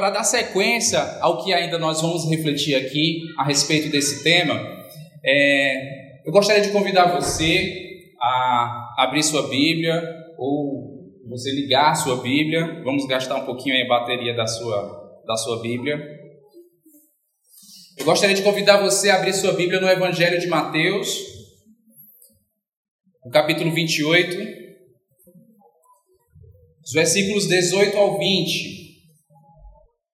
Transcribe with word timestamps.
Para 0.00 0.08
dar 0.08 0.24
sequência 0.24 0.98
ao 1.20 1.44
que 1.44 1.52
ainda 1.52 1.78
nós 1.78 2.00
vamos 2.00 2.26
refletir 2.30 2.74
aqui 2.74 3.26
a 3.36 3.44
respeito 3.44 3.90
desse 3.90 4.24
tema, 4.24 4.58
é, 5.22 6.22
eu 6.24 6.32
gostaria 6.32 6.62
de 6.62 6.70
convidar 6.70 7.14
você 7.20 8.08
a 8.18 8.94
abrir 8.96 9.22
sua 9.22 9.46
Bíblia 9.46 10.02
ou 10.38 11.06
você 11.28 11.50
ligar 11.50 11.94
sua 11.94 12.16
Bíblia. 12.16 12.82
Vamos 12.82 13.06
gastar 13.06 13.42
um 13.42 13.44
pouquinho 13.44 13.74
a 13.76 13.88
bateria 13.88 14.34
da 14.34 14.46
sua, 14.46 15.22
da 15.26 15.36
sua 15.36 15.60
Bíblia. 15.60 16.00
Eu 17.98 18.06
gostaria 18.06 18.34
de 18.34 18.42
convidar 18.42 18.80
você 18.80 19.10
a 19.10 19.16
abrir 19.16 19.34
sua 19.34 19.52
Bíblia 19.52 19.82
no 19.82 19.86
Evangelho 19.86 20.40
de 20.40 20.46
Mateus, 20.46 21.14
no 23.22 23.30
capítulo 23.30 23.70
28, 23.70 24.34
os 26.86 26.92
versículos 26.94 27.46
18 27.46 27.98
ao 27.98 28.18
20. 28.18 28.79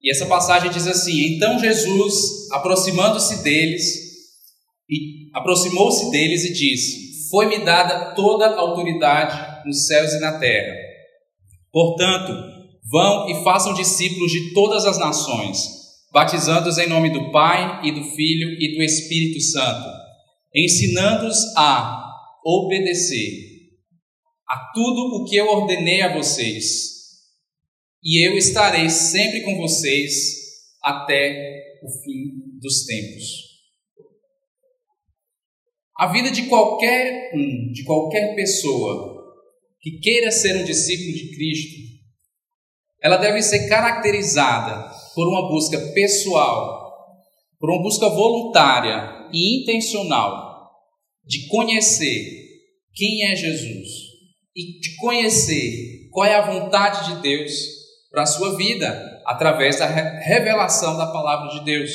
E 0.03 0.11
essa 0.11 0.27
passagem 0.27 0.71
diz 0.71 0.87
assim: 0.87 1.35
Então 1.35 1.59
Jesus, 1.59 2.51
aproximando-se 2.53 3.43
deles, 3.43 4.07
e 4.89 5.31
aproximou-se 5.35 6.11
deles 6.11 6.45
e 6.45 6.53
disse: 6.53 7.29
Foi-me 7.31 7.65
dada 7.65 8.15
toda 8.15 8.47
a 8.47 8.61
autoridade 8.61 9.67
nos 9.67 9.87
céus 9.87 10.13
e 10.13 10.21
na 10.21 10.39
terra. 10.39 10.75
Portanto, 11.73 12.33
vão 12.91 13.29
e 13.29 13.43
façam 13.43 13.75
discípulos 13.75 14.31
de 14.31 14.53
todas 14.53 14.85
as 14.85 14.99
nações, 14.99 15.59
batizando-os 16.13 16.79
em 16.79 16.89
nome 16.89 17.11
do 17.11 17.31
Pai 17.33 17.81
e 17.85 17.93
do 17.93 18.03
Filho 18.03 18.49
e 18.61 18.77
do 18.77 18.83
Espírito 18.83 19.41
Santo, 19.41 19.89
ensinando-os 20.55 21.37
a 21.57 22.05
obedecer 22.45 23.57
a 24.49 24.73
tudo 24.73 25.17
o 25.17 25.25
que 25.25 25.35
eu 25.35 25.49
ordenei 25.49 26.03
a 26.03 26.17
vocês 26.17 26.96
e 28.03 28.27
eu 28.27 28.37
estarei 28.37 28.89
sempre 28.89 29.43
com 29.43 29.57
vocês 29.57 30.13
até 30.83 31.79
o 31.83 31.89
fim 32.03 32.59
dos 32.61 32.85
tempos. 32.85 33.47
A 35.99 36.13
vida 36.13 36.31
de 36.31 36.43
qualquer 36.47 37.33
um, 37.35 37.73
de 37.73 37.83
qualquer 37.85 38.35
pessoa 38.35 39.17
que 39.81 39.99
queira 39.99 40.31
ser 40.31 40.57
um 40.57 40.65
discípulo 40.65 41.17
de 41.17 41.35
Cristo, 41.35 41.77
ela 43.03 43.17
deve 43.17 43.41
ser 43.43 43.69
caracterizada 43.69 44.91
por 45.15 45.29
uma 45.29 45.49
busca 45.49 45.79
pessoal, 45.93 46.93
por 47.59 47.71
uma 47.71 47.83
busca 47.83 48.09
voluntária 48.09 49.29
e 49.33 49.63
intencional 49.63 50.71
de 51.25 51.47
conhecer 51.49 52.47
quem 52.95 53.31
é 53.31 53.37
Jesus 53.37 53.89
e 54.55 54.81
de 54.81 54.97
conhecer 54.97 56.09
qual 56.11 56.27
é 56.27 56.35
a 56.35 56.51
vontade 56.51 57.15
de 57.15 57.23
Deus 57.23 57.76
para 58.17 58.23
a 58.23 58.27
sua 58.27 58.57
vida 58.57 59.21
através 59.27 59.79
da 59.79 59.85
revelação 59.85 60.97
da 60.97 61.07
palavra 61.09 61.51
de 61.51 61.67
Deus. 61.67 61.91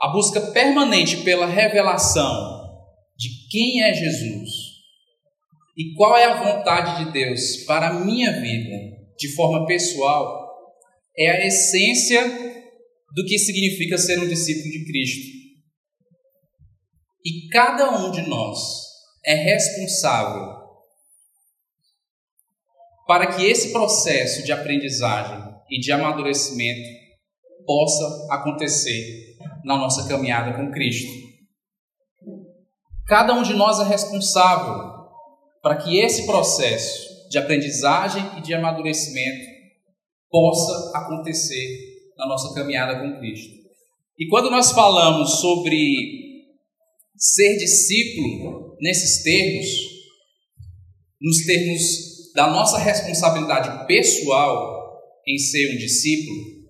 A 0.00 0.08
busca 0.08 0.40
permanente 0.40 1.18
pela 1.18 1.44
revelação 1.44 2.32
de 3.14 3.28
quem 3.50 3.82
é 3.82 3.92
Jesus 3.92 4.48
e 5.76 5.92
qual 5.94 6.16
é 6.16 6.24
a 6.24 6.42
vontade 6.42 7.04
de 7.04 7.12
Deus 7.12 7.66
para 7.66 7.88
a 7.88 8.00
minha 8.00 8.32
vida 8.40 8.76
de 9.18 9.34
forma 9.34 9.66
pessoal 9.66 10.48
é 11.18 11.32
a 11.32 11.46
essência 11.48 12.26
do 13.14 13.26
que 13.26 13.38
significa 13.38 13.98
ser 13.98 14.18
um 14.20 14.26
discípulo 14.26 14.72
de 14.72 14.86
Cristo. 14.86 15.26
E 17.22 17.48
cada 17.50 17.90
um 17.90 18.10
de 18.10 18.22
nós 18.22 18.58
é 19.22 19.34
responsável 19.34 20.63
para 23.06 23.34
que 23.34 23.44
esse 23.44 23.72
processo 23.72 24.42
de 24.44 24.52
aprendizagem 24.52 25.54
e 25.70 25.78
de 25.78 25.92
amadurecimento 25.92 26.88
possa 27.66 28.34
acontecer 28.34 29.36
na 29.64 29.76
nossa 29.76 30.06
caminhada 30.08 30.56
com 30.56 30.70
Cristo. 30.70 31.10
Cada 33.06 33.34
um 33.34 33.42
de 33.42 33.54
nós 33.54 33.80
é 33.80 33.84
responsável 33.84 34.92
para 35.62 35.76
que 35.76 35.98
esse 35.98 36.26
processo 36.26 37.28
de 37.28 37.38
aprendizagem 37.38 38.22
e 38.38 38.40
de 38.40 38.54
amadurecimento 38.54 39.46
possa 40.30 40.98
acontecer 40.98 41.94
na 42.16 42.26
nossa 42.26 42.54
caminhada 42.54 43.00
com 43.00 43.18
Cristo. 43.18 43.52
E 44.18 44.28
quando 44.28 44.50
nós 44.50 44.72
falamos 44.72 45.40
sobre 45.40 46.44
ser 47.16 47.56
discípulo 47.56 48.76
nesses 48.80 49.22
termos, 49.22 49.66
nos 51.20 51.44
termos 51.44 52.13
da 52.34 52.48
nossa 52.48 52.78
responsabilidade 52.78 53.86
pessoal 53.86 55.00
em 55.26 55.38
ser 55.38 55.74
um 55.74 55.78
discípulo, 55.78 56.64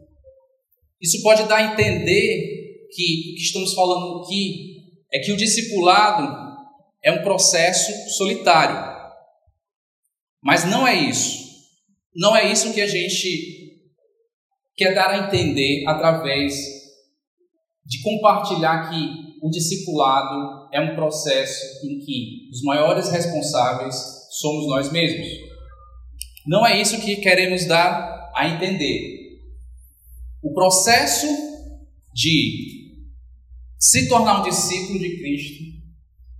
isso 1.01 1.23
pode 1.23 1.45
dar 1.45 1.57
a 1.57 1.73
entender 1.73 2.87
que 2.93 3.33
o 3.33 3.35
que 3.35 3.43
estamos 3.43 3.75
falando 3.75 4.23
aqui 4.23 4.75
é 5.13 5.19
que 5.19 5.33
o 5.33 5.37
discipulado 5.37 6.45
é 7.03 7.13
um 7.13 7.23
processo 7.23 7.93
solitário. 8.17 8.95
Mas 10.43 10.65
não 10.65 10.87
é 10.87 10.95
isso. 10.95 11.43
Não 12.15 12.37
é 12.37 12.51
isso 12.51 12.73
que 12.73 12.81
a 12.81 12.87
gente 12.87 13.81
quer 14.77 14.95
dar 14.95 15.11
a 15.11 15.27
entender 15.27 15.85
através 15.87 16.55
de 17.87 18.01
compartilhar 18.03 18.91
que 18.91 19.25
o 19.43 19.51
discipulado 19.51 20.69
é 20.73 20.81
um 20.81 20.95
processo 20.95 21.87
em 21.87 21.99
que 21.99 22.49
os 22.51 22.63
maiores 22.63 23.09
responsáveis 23.09 23.95
somos 24.31 24.67
nós 24.69 24.91
mesmos. 24.91 25.54
Não 26.47 26.66
é 26.66 26.81
isso 26.81 27.00
que 27.00 27.16
queremos 27.16 27.66
dar 27.66 28.32
a 28.34 28.49
entender. 28.49 29.41
O 30.43 30.53
processo 30.53 31.27
de 32.12 32.84
se 33.78 34.09
tornar 34.09 34.41
um 34.41 34.44
discípulo 34.44 34.99
de 34.99 35.19
Cristo 35.19 35.65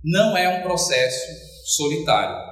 não 0.03 0.37
é 0.37 0.59
um 0.59 0.61
processo 0.61 1.25
solitário. 1.65 2.45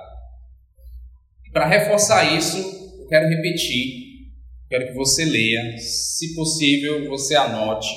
Para 1.51 1.67
reforçar 1.67 2.35
isso, 2.35 2.57
eu 2.99 3.07
quero 3.07 3.29
repetir, 3.29 4.31
quero 4.67 4.87
que 4.87 4.93
você 4.93 5.23
leia, 5.23 5.77
se 5.77 6.33
possível, 6.33 7.07
você 7.07 7.35
anote 7.35 7.89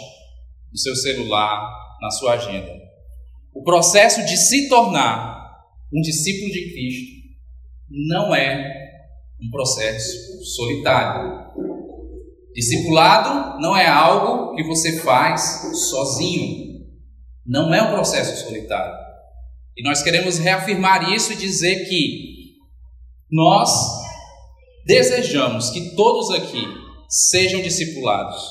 no 0.70 0.78
seu 0.78 0.94
celular, 0.94 1.66
na 2.02 2.10
sua 2.10 2.34
agenda. 2.34 2.70
O 3.54 3.62
processo 3.62 4.22
de 4.26 4.36
se 4.36 4.68
tornar 4.68 5.64
um 5.90 6.02
discípulo 6.02 6.52
de 6.52 6.72
Cristo 6.72 7.16
não 7.88 8.34
é 8.34 8.85
um 9.40 9.50
processo 9.50 10.44
solitário. 10.44 11.46
Discipulado 12.54 13.60
não 13.60 13.76
é 13.76 13.86
algo 13.86 14.54
que 14.54 14.64
você 14.64 15.00
faz 15.00 15.62
sozinho. 15.90 16.76
Não 17.44 17.72
é 17.72 17.82
um 17.82 17.92
processo 17.92 18.44
solitário. 18.44 18.94
E 19.76 19.82
nós 19.82 20.02
queremos 20.02 20.38
reafirmar 20.38 21.12
isso 21.12 21.32
e 21.32 21.36
dizer 21.36 21.86
que 21.86 22.56
nós 23.30 23.70
desejamos 24.86 25.70
que 25.70 25.94
todos 25.94 26.30
aqui 26.30 26.64
sejam 27.08 27.60
discipulados, 27.60 28.42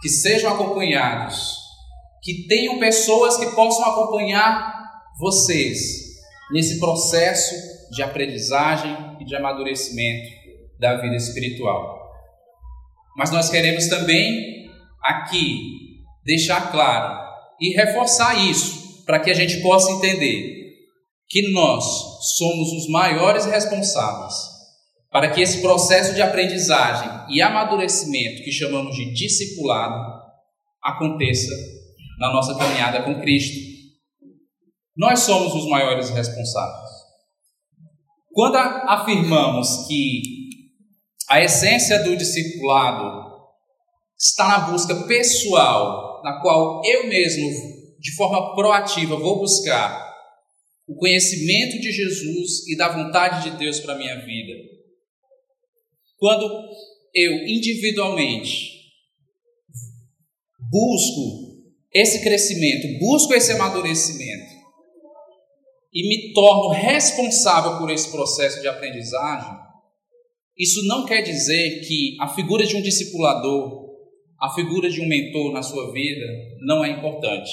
que 0.00 0.08
sejam 0.08 0.52
acompanhados, 0.52 1.54
que 2.20 2.46
tenham 2.48 2.78
pessoas 2.78 3.36
que 3.36 3.46
possam 3.54 3.84
acompanhar 3.84 4.74
vocês 5.20 5.78
nesse 6.50 6.80
processo 6.80 7.54
de 7.90 8.02
aprendizagem 8.02 8.96
e 9.20 9.24
de 9.24 9.34
amadurecimento 9.34 10.28
da 10.78 11.00
vida 11.00 11.16
espiritual. 11.16 12.02
Mas 13.16 13.30
nós 13.30 13.50
queremos 13.50 13.86
também 13.88 14.68
aqui 15.02 16.02
deixar 16.24 16.70
claro 16.72 17.22
e 17.60 17.74
reforçar 17.74 18.34
isso 18.48 19.04
para 19.04 19.20
que 19.20 19.30
a 19.30 19.34
gente 19.34 19.60
possa 19.60 19.92
entender 19.92 20.64
que 21.28 21.52
nós 21.52 21.84
somos 22.36 22.72
os 22.72 22.88
maiores 22.90 23.46
responsáveis 23.46 24.54
para 25.14 25.30
que 25.30 25.40
esse 25.40 25.62
processo 25.62 26.12
de 26.12 26.20
aprendizagem 26.20 27.08
e 27.28 27.40
amadurecimento 27.40 28.42
que 28.42 28.50
chamamos 28.50 28.96
de 28.96 29.12
discipulado 29.14 29.94
aconteça 30.82 31.54
na 32.18 32.32
nossa 32.32 32.58
caminhada 32.58 33.00
com 33.04 33.20
Cristo. 33.20 33.56
Nós 34.96 35.20
somos 35.20 35.54
os 35.54 35.68
maiores 35.68 36.10
responsáveis. 36.10 36.90
Quando 38.34 38.56
afirmamos 38.56 39.86
que 39.86 40.22
a 41.30 41.40
essência 41.40 42.02
do 42.02 42.16
discipulado 42.16 43.32
está 44.18 44.48
na 44.48 44.58
busca 44.70 45.06
pessoal, 45.06 46.20
na 46.24 46.40
qual 46.40 46.82
eu 46.84 47.06
mesmo, 47.06 47.48
de 48.00 48.12
forma 48.16 48.56
proativa, 48.56 49.16
vou 49.16 49.38
buscar 49.38 50.12
o 50.86 50.96
conhecimento 50.96 51.80
de 51.80 51.92
Jesus 51.92 52.66
e 52.68 52.76
da 52.76 52.88
vontade 52.88 53.50
de 53.50 53.56
Deus 53.56 53.78
para 53.78 53.94
a 53.94 53.98
minha 53.98 54.16
vida. 54.16 54.52
Quando 56.18 56.44
eu 57.14 57.46
individualmente 57.46 58.74
busco 60.58 61.54
esse 61.92 62.22
crescimento, 62.24 62.98
busco 62.98 63.32
esse 63.32 63.52
amadurecimento, 63.52 64.53
e 65.94 66.08
me 66.08 66.32
torno 66.32 66.70
responsável 66.70 67.78
por 67.78 67.88
esse 67.90 68.10
processo 68.10 68.60
de 68.60 68.66
aprendizagem, 68.66 69.62
Isso 70.56 70.86
não 70.86 71.04
quer 71.04 71.22
dizer 71.22 71.80
que 71.80 72.16
a 72.20 72.28
figura 72.28 72.64
de 72.64 72.76
um 72.76 72.82
discipulador, 72.82 73.90
a 74.40 74.54
figura 74.54 74.88
de 74.88 75.00
um 75.00 75.08
mentor 75.08 75.52
na 75.52 75.62
sua 75.62 75.92
vida 75.92 76.26
não 76.60 76.84
é 76.84 76.90
importante, 76.90 77.50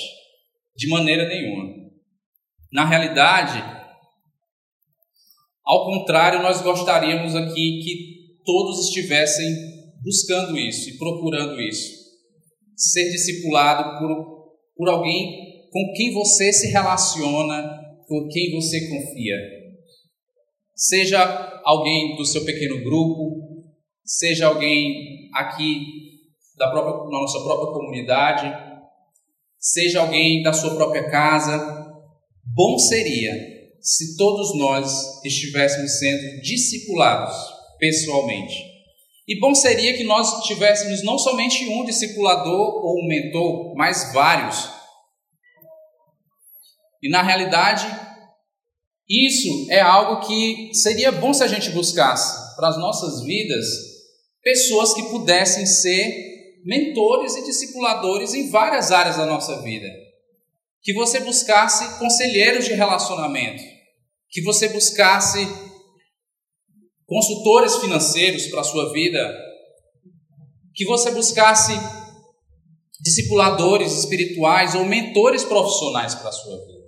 de 0.76 0.88
maneira 0.88 1.28
nenhuma. 1.28 1.82
Na 2.72 2.86
realidade, 2.86 3.58
ao 5.66 5.86
contrário, 5.86 6.44
nós 6.44 6.62
gostaríamos 6.62 7.36
aqui 7.36 7.80
que 7.84 8.44
todos 8.46 8.88
estivessem 8.88 9.48
buscando 10.04 10.58
isso 10.58 10.90
e 10.90 10.98
procurando 10.98 11.60
isso. 11.60 11.90
Ser 12.76 13.10
discipulado 13.12 14.00
por, 14.00 14.54
por 14.76 14.90
alguém 14.90 15.70
com 15.72 15.94
quem 15.96 16.14
você 16.14 16.52
se 16.54 16.68
relaciona, 16.72 17.82
com 18.12 18.28
quem 18.28 18.52
você 18.52 18.90
confia. 18.90 19.38
Seja 20.76 21.62
alguém 21.64 22.18
do 22.18 22.26
seu 22.26 22.44
pequeno 22.44 22.84
grupo, 22.84 23.64
seja 24.04 24.48
alguém 24.48 25.30
aqui 25.34 25.80
da 26.58 26.70
própria, 26.70 27.06
na 27.10 27.22
nossa 27.22 27.40
própria 27.40 27.72
comunidade, 27.72 28.54
seja 29.58 30.02
alguém 30.02 30.44
da 30.44 30.52
sua 30.52 30.76
própria 30.76 31.10
casa. 31.10 31.58
Bom 32.54 32.78
seria 32.78 33.34
se 33.80 34.18
todos 34.18 34.58
nós 34.58 35.24
estivéssemos 35.24 35.98
sendo 35.98 36.42
discipulados 36.42 37.34
pessoalmente. 37.80 38.72
E 39.26 39.40
bom 39.40 39.56
seria 39.56 39.96
que 39.96 40.04
nós 40.04 40.44
tivéssemos 40.44 41.02
não 41.02 41.18
somente 41.18 41.64
um 41.70 41.86
discipulador 41.86 42.84
ou 42.84 43.02
um 43.02 43.08
mentor, 43.08 43.74
mas 43.78 44.12
vários. 44.12 44.81
E 47.02 47.10
na 47.10 47.22
realidade, 47.22 47.88
isso 49.10 49.68
é 49.70 49.82
algo 49.82 50.26
que 50.26 50.74
seria 50.74 51.12
bom 51.12 51.34
se 51.34 51.44
a 51.44 51.48
gente 51.48 51.72
buscasse 51.72 52.56
para 52.56 52.70
as 52.70 52.78
nossas 52.78 53.24
vidas 53.24 53.66
pessoas 54.42 54.94
que 54.94 55.04
pudessem 55.10 55.66
ser 55.66 56.62
mentores 56.64 57.36
e 57.36 57.46
discipuladores 57.46 58.34
em 58.34 58.50
várias 58.50 58.92
áreas 58.92 59.18
da 59.18 59.26
nossa 59.26 59.62
vida. 59.62 59.88
Que 60.82 60.94
você 60.94 61.20
buscasse 61.20 62.00
conselheiros 62.00 62.66
de 62.66 62.74
relacionamento, 62.74 63.64
que 64.30 64.42
você 64.42 64.70
buscasse 64.70 65.48
consultores 67.06 67.76
financeiros 67.78 68.48
para 68.48 68.62
a 68.62 68.64
sua 68.64 68.92
vida, 68.94 69.38
que 70.74 70.86
você 70.86 71.12
buscasse 71.12 71.74
discipuladores 73.02 73.92
espirituais 73.92 74.76
ou 74.76 74.86
mentores 74.86 75.44
profissionais 75.44 76.16
para 76.16 76.30
a 76.30 76.32
sua 76.32 76.58
vida. 76.66 76.81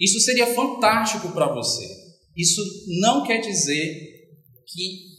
Isso 0.00 0.18
seria 0.20 0.54
fantástico 0.54 1.30
para 1.32 1.52
você. 1.52 1.86
Isso 2.34 2.62
não 3.00 3.22
quer 3.22 3.38
dizer 3.38 4.10
que 4.66 5.10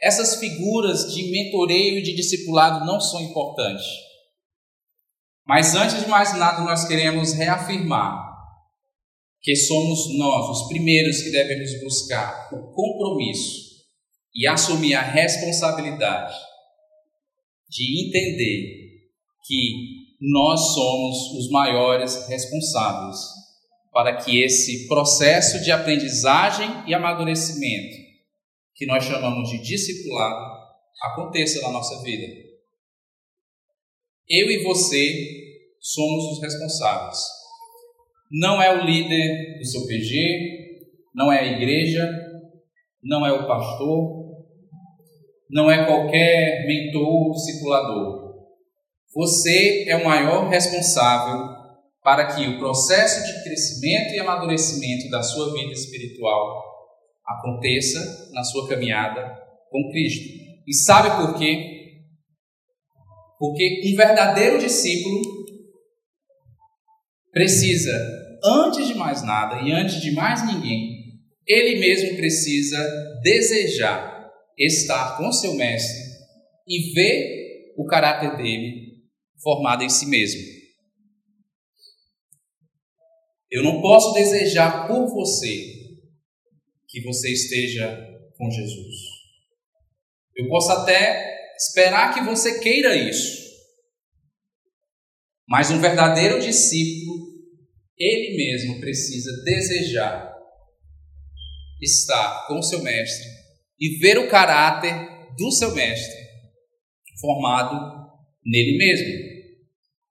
essas 0.00 0.36
figuras 0.36 1.12
de 1.12 1.30
mentoreio 1.30 1.98
e 1.98 2.02
de 2.02 2.14
discipulado 2.14 2.86
não 2.86 2.98
são 2.98 3.20
importantes. 3.20 3.84
Mas 5.46 5.74
antes 5.74 6.02
de 6.02 6.08
mais 6.08 6.32
nada, 6.38 6.62
nós 6.62 6.88
queremos 6.88 7.34
reafirmar 7.34 8.30
que 9.42 9.54
somos 9.54 10.16
nós 10.16 10.48
os 10.48 10.68
primeiros 10.68 11.22
que 11.22 11.30
devemos 11.30 11.80
buscar 11.82 12.48
o 12.52 12.72
compromisso 12.72 13.70
e 14.34 14.46
assumir 14.46 14.94
a 14.94 15.02
responsabilidade 15.02 16.34
de 17.68 18.06
entender 18.06 18.80
que 19.44 19.72
nós 20.20 20.60
somos 20.74 21.32
os 21.38 21.50
maiores 21.50 22.28
responsáveis 22.28 23.39
para 23.92 24.16
que 24.16 24.42
esse 24.42 24.86
processo 24.86 25.62
de 25.62 25.70
aprendizagem 25.72 26.68
e 26.86 26.94
amadurecimento, 26.94 27.96
que 28.74 28.86
nós 28.86 29.04
chamamos 29.04 29.50
de 29.50 29.60
discipulado, 29.62 30.60
aconteça 31.02 31.60
na 31.62 31.72
nossa 31.72 32.02
vida. 32.02 32.26
Eu 34.28 34.50
e 34.50 34.62
você 34.62 35.40
somos 35.80 36.24
os 36.32 36.42
responsáveis. 36.42 37.18
Não 38.30 38.62
é 38.62 38.72
o 38.72 38.84
líder 38.84 39.58
do 39.58 39.64
seu 39.64 39.86
PG, 39.86 40.80
não 41.12 41.32
é 41.32 41.40
a 41.40 41.52
igreja, 41.56 42.08
não 43.02 43.26
é 43.26 43.32
o 43.32 43.46
pastor, 43.46 44.20
não 45.50 45.68
é 45.68 45.84
qualquer 45.84 46.64
mentor 46.66 47.26
ou 47.26 47.32
discipulador. 47.32 48.30
Você 49.12 49.88
é 49.88 49.96
o 49.96 50.04
maior 50.04 50.48
responsável 50.48 51.59
para 52.02 52.34
que 52.34 52.46
o 52.48 52.58
processo 52.58 53.26
de 53.26 53.42
crescimento 53.42 54.14
e 54.14 54.20
amadurecimento 54.20 55.10
da 55.10 55.22
sua 55.22 55.52
vida 55.52 55.72
espiritual 55.72 56.64
aconteça 57.26 58.30
na 58.32 58.42
sua 58.42 58.68
caminhada 58.68 59.36
com 59.70 59.90
Cristo. 59.90 60.24
E 60.66 60.74
sabe 60.74 61.10
por 61.16 61.38
quê? 61.38 61.78
Porque 63.38 63.82
um 63.86 63.96
verdadeiro 63.96 64.58
discípulo 64.58 65.22
precisa, 67.32 67.92
antes 68.44 68.88
de 68.88 68.94
mais 68.94 69.22
nada 69.22 69.62
e 69.62 69.72
antes 69.72 70.00
de 70.00 70.12
mais 70.12 70.44
ninguém, 70.46 71.00
ele 71.46 71.80
mesmo 71.80 72.16
precisa 72.16 72.78
desejar 73.22 74.28
estar 74.58 75.16
com 75.16 75.32
seu 75.32 75.54
mestre 75.54 75.98
e 76.68 76.92
ver 76.92 77.74
o 77.76 77.86
caráter 77.86 78.36
dele 78.36 78.90
formado 79.42 79.82
em 79.82 79.88
si 79.88 80.06
mesmo. 80.06 80.59
Eu 83.50 83.64
não 83.64 83.80
posso 83.80 84.12
desejar 84.12 84.86
por 84.86 85.08
você 85.08 85.80
que 86.88 87.02
você 87.02 87.32
esteja 87.32 87.96
com 88.36 88.50
Jesus. 88.50 88.96
Eu 90.36 90.48
posso 90.48 90.70
até 90.72 91.54
esperar 91.56 92.14
que 92.14 92.20
você 92.22 92.60
queira 92.60 92.96
isso. 92.96 93.50
Mas 95.48 95.70
um 95.70 95.80
verdadeiro 95.80 96.40
discípulo, 96.40 97.26
ele 97.98 98.36
mesmo 98.36 98.80
precisa 98.80 99.30
desejar 99.44 100.30
estar 101.80 102.46
com 102.46 102.58
o 102.58 102.62
seu 102.62 102.82
mestre 102.82 103.28
e 103.80 103.98
ver 103.98 104.18
o 104.18 104.28
caráter 104.28 104.94
do 105.36 105.50
seu 105.50 105.74
mestre 105.74 106.20
formado 107.20 107.74
nele 108.44 108.78
mesmo. 108.78 109.30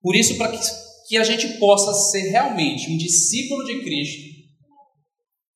Por 0.01 0.15
isso, 0.15 0.37
para 0.37 0.51
que 0.51 0.59
a 1.17 1.23
gente 1.23 1.57
possa 1.57 1.93
ser 2.11 2.29
realmente 2.29 2.91
um 2.91 2.97
discípulo 2.97 3.65
de 3.65 3.81
Cristo, 3.81 4.29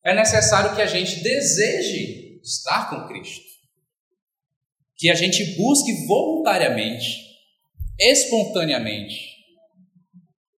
é 0.03 0.15
necessário 0.15 0.75
que 0.75 0.81
a 0.81 0.87
gente 0.87 1.21
deseje 1.21 2.39
estar 2.43 2.89
com 2.89 3.07
Cristo 3.07 3.53
que 5.03 5.09
a 5.09 5.15
gente 5.15 5.57
busque 5.57 6.05
voluntariamente, 6.07 7.05
espontaneamente 7.99 9.33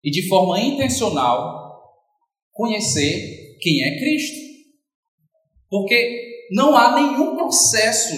e 0.04 0.12
de 0.12 0.28
forma 0.28 0.60
intencional 0.60 1.82
conhecer 2.52 3.58
quem 3.62 3.84
é 3.86 3.98
Cristo. 3.98 4.38
Porque 5.70 6.48
não 6.52 6.76
há 6.76 6.94
nenhum 6.94 7.38
processo 7.38 8.16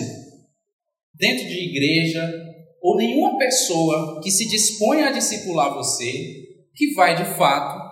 dentro 1.13 1.48
de 1.48 1.70
igreja 1.70 2.34
ou 2.82 2.98
nenhuma 2.98 3.38
pessoa 3.38 4.20
que 4.24 4.32
se 4.32 4.48
disponha 4.48 5.10
a 5.10 5.12
discipular 5.12 5.75
você 5.75 6.44
que 6.75 6.94
vai 6.94 7.15
de 7.15 7.38
fato 7.38 7.84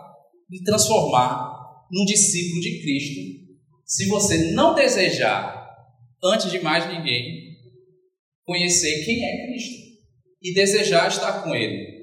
lhe 0.50 0.64
transformar 0.64 1.54
num 1.92 2.06
discípulo 2.06 2.62
de 2.62 2.82
Cristo 2.82 3.44
se 3.86 4.08
você 4.08 4.52
não 4.52 4.74
desejar, 4.74 5.70
antes 6.24 6.50
de 6.50 6.60
mais 6.60 6.88
ninguém, 6.88 7.54
conhecer 8.44 9.06
quem 9.06 9.24
é 9.24 9.46
Cristo 9.46 9.84
e 10.42 10.54
desejar 10.54 11.08
estar 11.08 11.44
com 11.44 11.54
Ele. 11.54 11.94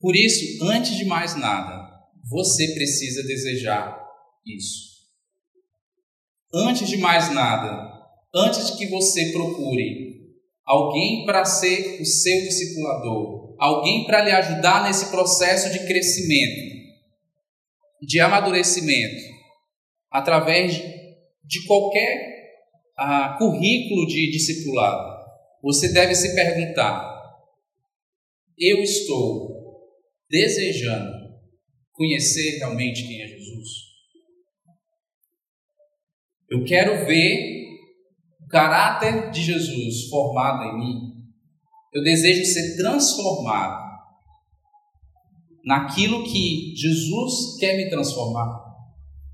Por 0.00 0.14
isso, 0.16 0.64
antes 0.64 0.96
de 0.96 1.04
mais 1.04 1.36
nada, 1.36 1.86
você 2.28 2.74
precisa 2.74 3.22
desejar 3.22 3.98
isso. 4.44 4.96
Antes 6.52 6.88
de 6.88 6.96
mais 6.96 7.32
nada, 7.32 7.92
antes 8.34 8.72
de 8.72 8.78
que 8.78 8.86
você 8.86 9.32
procure 9.32 10.34
alguém 10.64 11.24
para 11.24 11.44
ser 11.44 12.00
o 12.00 12.04
seu 12.04 12.40
discipulador, 12.42 13.35
alguém 13.58 14.06
para 14.06 14.22
lhe 14.22 14.30
ajudar 14.30 14.84
nesse 14.84 15.10
processo 15.10 15.70
de 15.72 15.86
crescimento, 15.86 16.76
de 18.02 18.20
amadurecimento, 18.20 19.22
através 20.10 20.74
de 20.76 21.64
qualquer 21.66 22.36
a 22.96 23.36
currículo 23.38 24.06
de 24.06 24.30
discipulado, 24.30 25.16
você 25.62 25.92
deve 25.92 26.14
se 26.14 26.34
perguntar: 26.34 27.16
eu 28.58 28.78
estou 28.78 29.54
desejando 30.30 31.12
conhecer 31.92 32.58
realmente 32.58 33.06
quem 33.06 33.22
é 33.22 33.28
Jesus? 33.28 33.68
Eu 36.48 36.64
quero 36.64 37.06
ver 37.06 37.66
o 38.40 38.48
caráter 38.48 39.30
de 39.30 39.42
Jesus 39.42 40.08
formado 40.08 40.64
em 40.64 40.78
mim. 40.78 41.15
Eu 41.96 42.02
desejo 42.02 42.44
ser 42.44 42.76
transformado 42.76 43.86
naquilo 45.64 46.24
que 46.24 46.74
Jesus 46.76 47.58
quer 47.58 47.74
me 47.78 47.88
transformar. 47.88 48.66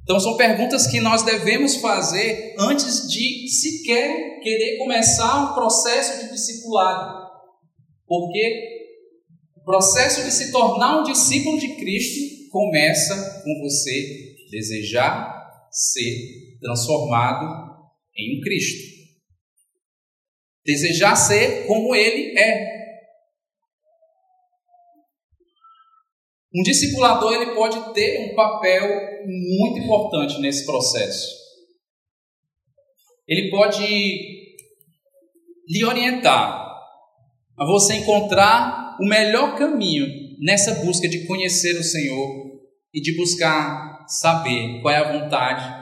Então, 0.04 0.20
são 0.20 0.36
perguntas 0.36 0.86
que 0.86 1.00
nós 1.00 1.24
devemos 1.24 1.74
fazer 1.76 2.54
antes 2.56 3.08
de 3.08 3.48
sequer 3.48 4.38
querer 4.38 4.78
começar 4.78 5.50
um 5.50 5.54
processo 5.54 6.24
de 6.24 6.32
discipulado. 6.32 7.28
Porque 8.06 8.86
o 9.56 9.64
processo 9.64 10.22
de 10.22 10.30
se 10.30 10.52
tornar 10.52 11.00
um 11.00 11.02
discípulo 11.02 11.58
de 11.58 11.74
Cristo 11.74 12.48
começa 12.52 13.42
com 13.42 13.60
você 13.60 14.36
desejar 14.52 15.66
ser 15.68 16.58
transformado 16.60 17.44
em 18.16 18.38
um 18.38 18.40
Cristo. 18.40 19.01
Desejar 20.64 21.16
ser 21.16 21.66
como 21.66 21.94
ele 21.94 22.38
é. 22.38 22.82
Um 26.54 26.62
discipulador 26.62 27.32
ele 27.32 27.54
pode 27.54 27.94
ter 27.94 28.30
um 28.30 28.34
papel 28.34 28.86
muito 29.26 29.78
importante 29.78 30.40
nesse 30.40 30.66
processo. 30.66 31.26
Ele 33.26 33.50
pode 33.50 33.82
lhe 35.68 35.84
orientar 35.84 36.62
a 37.58 37.64
você 37.64 37.94
encontrar 37.94 38.96
o 39.00 39.06
melhor 39.06 39.56
caminho 39.56 40.06
nessa 40.40 40.84
busca 40.84 41.08
de 41.08 41.26
conhecer 41.26 41.78
o 41.78 41.82
Senhor 41.82 42.60
e 42.92 43.00
de 43.00 43.16
buscar 43.16 44.04
saber 44.06 44.80
qual 44.82 44.94
é 44.94 44.98
a 44.98 45.12
vontade 45.12 45.81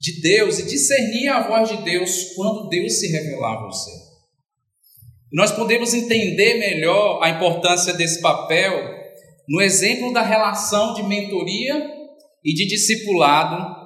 de 0.00 0.20
Deus 0.20 0.58
e 0.58 0.66
discernir 0.66 1.28
a 1.28 1.48
voz 1.48 1.68
de 1.68 1.82
Deus 1.84 2.32
quando 2.34 2.68
Deus 2.68 3.00
se 3.00 3.10
revelar 3.10 3.58
a 3.58 3.66
você. 3.66 3.90
Nós 5.32 5.52
podemos 5.52 5.92
entender 5.92 6.54
melhor 6.54 7.22
a 7.22 7.30
importância 7.30 7.92
desse 7.92 8.20
papel 8.20 8.98
no 9.48 9.60
exemplo 9.60 10.12
da 10.12 10.22
relação 10.22 10.94
de 10.94 11.02
mentoria 11.02 11.74
e 12.44 12.54
de 12.54 12.66
discipulado 12.66 13.76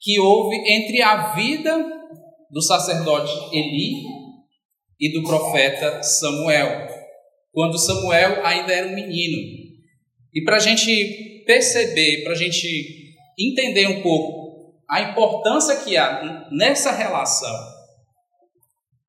que 0.00 0.18
houve 0.20 0.56
entre 0.56 1.02
a 1.02 1.34
vida 1.34 1.76
do 2.50 2.62
sacerdote 2.62 3.32
Eli 3.54 4.04
e 5.00 5.12
do 5.12 5.22
profeta 5.22 6.02
Samuel, 6.02 6.88
quando 7.52 7.78
Samuel 7.78 8.44
ainda 8.44 8.72
era 8.72 8.88
um 8.88 8.94
menino. 8.94 9.36
E 10.32 10.42
para 10.44 10.56
a 10.56 10.60
gente 10.60 11.44
perceber, 11.46 12.22
para 12.24 12.32
a 12.32 12.36
gente 12.36 13.07
entender 13.38 13.86
um 13.86 14.02
pouco 14.02 14.74
a 14.88 15.02
importância 15.02 15.76
que 15.76 15.96
há 15.96 16.48
nessa 16.50 16.92
relação, 16.92 17.54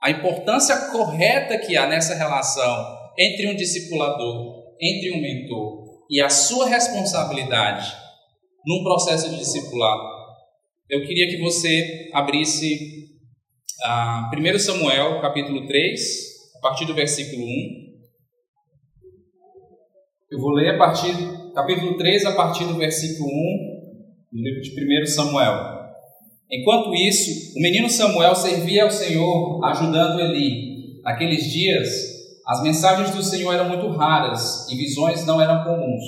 a 0.01 0.11
importância 0.11 0.91
correta 0.91 1.57
que 1.57 1.75
há 1.75 1.87
nessa 1.87 2.15
relação 2.15 2.97
entre 3.17 3.47
um 3.47 3.55
discipulador 3.55 4.59
entre 4.81 5.11
um 5.11 5.21
mentor 5.21 6.05
e 6.09 6.21
a 6.21 6.29
sua 6.29 6.67
responsabilidade 6.67 7.93
num 8.65 8.83
processo 8.83 9.29
de 9.29 9.37
discipulado, 9.37 10.01
eu 10.89 11.05
queria 11.05 11.27
que 11.27 11.41
você 11.41 12.09
abrisse 12.13 13.09
a 13.83 14.31
1 14.33 14.59
Samuel, 14.59 15.21
capítulo 15.21 15.67
3, 15.67 16.01
a 16.57 16.59
partir 16.61 16.85
do 16.85 16.93
versículo 16.93 17.43
1. 17.43 17.47
Eu 20.31 20.39
vou 20.39 20.51
ler 20.51 20.75
a 20.75 20.77
partir, 20.77 21.13
capítulo 21.53 21.97
3, 21.97 22.25
a 22.25 22.35
partir 22.35 22.65
do 22.65 22.75
versículo 22.75 23.29
1, 23.29 23.68
no 24.31 24.43
livro 24.43 24.61
de 24.61 25.03
1 25.03 25.07
Samuel. 25.07 25.79
Enquanto 26.51 26.93
isso, 26.93 27.57
o 27.57 27.61
menino 27.61 27.89
Samuel 27.89 28.35
servia 28.35 28.83
ao 28.83 28.91
Senhor, 28.91 29.63
ajudando 29.65 30.19
Eli. 30.19 31.01
Naqueles 31.03 31.51
dias, 31.51 31.87
as 32.45 32.61
mensagens 32.61 33.11
do 33.11 33.23
Senhor 33.23 33.53
eram 33.53 33.69
muito 33.69 33.87
raras 33.89 34.67
e 34.69 34.75
visões 34.75 35.25
não 35.25 35.41
eram 35.41 35.63
comuns. 35.63 36.03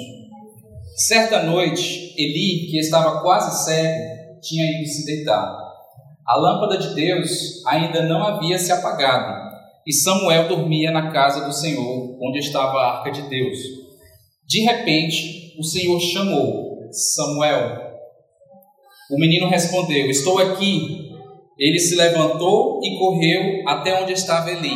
Certa 0.96 1.44
noite, 1.44 2.13
Eli, 2.18 2.68
que 2.70 2.78
estava 2.80 3.22
quase 3.22 3.66
cego, 3.66 4.40
tinha 4.42 4.66
ido 4.66 4.88
se 4.88 5.06
deitar. 5.06 5.58
A 6.28 6.38
lâmpada 6.38 6.78
de 6.78 6.94
Deus 6.94 7.66
ainda 7.66 8.04
não 8.04 8.24
havia 8.24 8.58
se 8.58 8.72
apagado, 8.72 9.51
e 9.86 9.92
Samuel 9.92 10.48
dormia 10.48 10.92
na 10.92 11.12
casa 11.12 11.46
do 11.46 11.51
Senhor, 11.51 12.18
onde 12.22 12.40
estava 12.40 12.78
a 12.78 12.98
arca 12.98 13.12
de 13.12 13.24
Deus. 13.24 13.58
De 14.48 14.62
repente, 14.62 15.56
o 15.58 15.63
Senhor 15.63 16.00
chamou: 16.00 16.88
Samuel. 16.92 17.90
O 19.12 19.20
menino 19.20 19.50
respondeu: 19.50 20.10
Estou 20.10 20.39
aqui. 20.39 21.10
Ele 21.60 21.77
se 21.77 21.96
levantou 21.96 22.80
e 22.82 22.98
correu 22.98 23.63
até 23.68 24.01
onde 24.01 24.13
estava 24.13 24.50
Eli. 24.50 24.72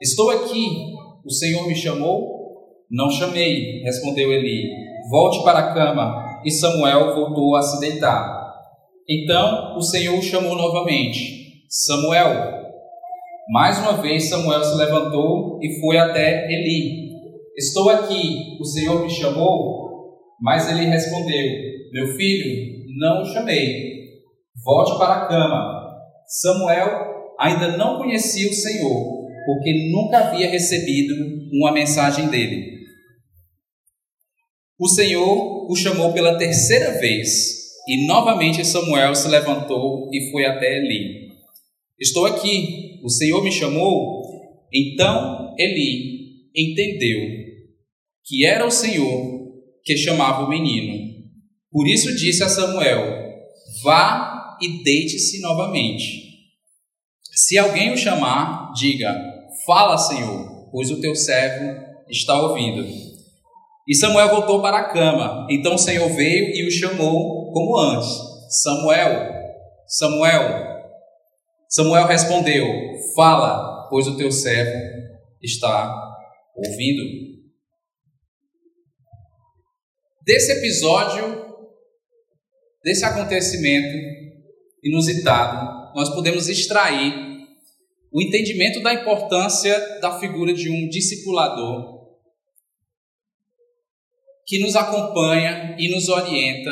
Estou 0.00 0.30
aqui, 0.30 0.94
o 1.26 1.30
Senhor 1.30 1.66
me 1.66 1.74
chamou? 1.74 2.38
Não 2.88 3.10
chamei, 3.10 3.82
respondeu 3.82 4.32
Eli. 4.32 4.70
Volte 5.10 5.42
para 5.42 5.58
a 5.58 5.74
cama. 5.74 6.40
E 6.44 6.50
Samuel 6.50 7.14
voltou 7.16 7.56
a 7.56 7.62
se 7.62 7.80
deitar. 7.80 8.54
Então 9.08 9.76
o 9.76 9.82
Senhor 9.82 10.16
o 10.16 10.22
chamou 10.22 10.54
novamente: 10.54 11.64
Samuel. 11.68 12.56
Mais 13.50 13.78
uma 13.78 13.94
vez 13.94 14.28
Samuel 14.28 14.62
se 14.62 14.76
levantou 14.76 15.58
e 15.60 15.80
foi 15.80 15.98
até 15.98 16.46
Eli. 16.52 17.08
Estou 17.56 17.90
aqui, 17.90 18.56
o 18.60 18.64
Senhor 18.64 19.02
me 19.02 19.10
chamou? 19.10 20.14
Mas 20.40 20.70
ele 20.70 20.86
respondeu: 20.86 21.46
Meu 21.92 22.14
filho, 22.16 22.77
não 22.98 23.22
o 23.22 23.24
chamei. 23.24 23.98
Volte 24.64 24.98
para 24.98 25.14
a 25.14 25.28
cama. 25.28 25.88
Samuel 26.26 27.34
ainda 27.38 27.76
não 27.76 27.98
conhecia 27.98 28.50
o 28.50 28.54
Senhor 28.54 29.18
porque 29.46 29.90
nunca 29.90 30.18
havia 30.18 30.50
recebido 30.50 31.14
uma 31.52 31.72
mensagem 31.72 32.28
dele. 32.28 32.78
O 34.78 34.86
Senhor 34.86 35.70
o 35.70 35.74
chamou 35.74 36.12
pela 36.12 36.36
terceira 36.36 36.98
vez 37.00 37.58
e 37.88 38.06
novamente 38.06 38.64
Samuel 38.64 39.14
se 39.14 39.26
levantou 39.28 40.10
e 40.12 40.30
foi 40.30 40.44
até 40.44 40.76
Eli. 40.76 41.28
Estou 41.98 42.26
aqui, 42.26 43.00
o 43.02 43.08
Senhor 43.08 43.42
me 43.42 43.50
chamou. 43.50 44.22
Então 44.72 45.54
Eli 45.58 46.50
entendeu 46.54 47.18
que 48.26 48.44
era 48.44 48.66
o 48.66 48.70
Senhor 48.70 49.38
que 49.82 49.96
chamava 49.96 50.44
o 50.44 50.48
menino. 50.50 51.07
Por 51.70 51.86
isso 51.86 52.14
disse 52.16 52.42
a 52.42 52.48
Samuel: 52.48 53.28
Vá 53.82 54.56
e 54.60 54.82
deite-se 54.82 55.40
novamente. 55.40 56.28
Se 57.34 57.56
alguém 57.58 57.92
o 57.92 57.96
chamar, 57.96 58.72
diga: 58.72 59.14
Fala, 59.66 59.96
Senhor, 59.96 60.70
pois 60.70 60.90
o 60.90 61.00
teu 61.00 61.14
servo 61.14 61.78
está 62.08 62.40
ouvindo. 62.40 62.86
E 63.86 63.94
Samuel 63.94 64.28
voltou 64.28 64.60
para 64.60 64.78
a 64.78 64.92
cama. 64.92 65.46
Então 65.50 65.74
o 65.74 65.78
Senhor 65.78 66.08
veio 66.10 66.54
e 66.54 66.66
o 66.66 66.70
chamou 66.70 67.52
como 67.52 67.78
antes: 67.78 68.08
Samuel, 68.62 69.30
Samuel. 69.86 70.68
Samuel 71.68 72.06
respondeu: 72.06 72.66
Fala, 73.14 73.88
pois 73.88 74.06
o 74.06 74.16
teu 74.16 74.32
servo 74.32 74.78
está 75.42 75.94
ouvindo. 76.56 77.02
Desse 80.22 80.52
episódio, 80.52 81.47
desse 82.82 83.04
acontecimento 83.04 83.96
inusitado, 84.82 85.94
nós 85.94 86.08
podemos 86.14 86.48
extrair 86.48 87.28
o 88.12 88.22
entendimento 88.22 88.82
da 88.82 88.94
importância 88.94 90.00
da 90.00 90.18
figura 90.18 90.52
de 90.52 90.70
um 90.70 90.88
discipulador 90.88 91.98
que 94.46 94.58
nos 94.58 94.74
acompanha 94.76 95.76
e 95.78 95.90
nos 95.94 96.08
orienta 96.08 96.70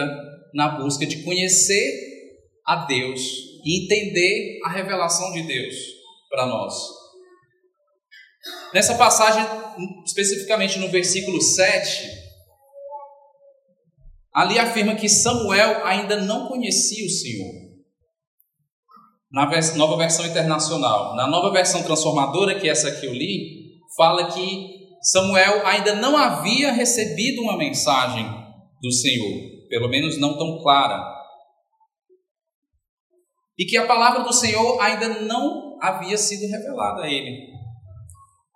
na 0.55 0.79
busca 0.79 1.05
de 1.05 1.23
conhecer 1.23 2.07
a 2.65 2.87
Deus 2.87 3.21
e 3.65 3.85
entender 3.85 4.61
a 4.65 4.71
revelação 4.71 5.33
de 5.33 5.43
Deus 5.43 5.75
para 6.31 6.47
nós. 6.47 6.75
Nessa 8.73 8.95
passagem, 8.95 9.43
especificamente 10.07 10.79
no 10.79 10.89
versículo 10.89 11.41
7, 11.41 12.26
ali 14.37 14.59
afirma 14.59 14.95
que 14.95 15.09
Samuel 15.09 15.87
ainda 15.87 16.21
não 16.21 16.47
conhecia 16.47 17.07
o 17.07 17.11
Senhor 17.11 17.67
na 19.37 19.51
nova 19.77 19.97
versão 19.97 20.27
internacional. 20.27 21.15
Na 21.17 21.27
nova 21.27 21.53
versão 21.53 21.83
transformadora, 21.83 22.59
que 22.59 22.69
é 22.69 22.71
essa 22.71 22.91
que 22.91 23.07
eu 23.07 23.13
li, 23.13 23.81
fala 23.97 24.33
que 24.33 24.77
Samuel 25.03 25.67
ainda 25.67 25.95
não 25.97 26.17
havia 26.17 26.73
recebido 26.73 27.43
uma 27.43 27.57
mensagem 27.57 28.27
do 28.81 28.93
Senhor, 28.93 29.69
pelo 29.69 29.89
menos 29.89 30.19
não 30.19 30.39
tão 30.39 30.59
clara. 30.63 31.03
E 33.59 33.65
que 33.65 33.77
a 33.77 33.87
palavra 33.87 34.23
do 34.23 34.33
Senhor 34.33 34.81
ainda 34.81 35.21
não 35.21 35.79
havia 35.81 36.17
sido 36.17 36.51
revelada 36.51 37.03
a 37.03 37.11
ele. 37.11 37.49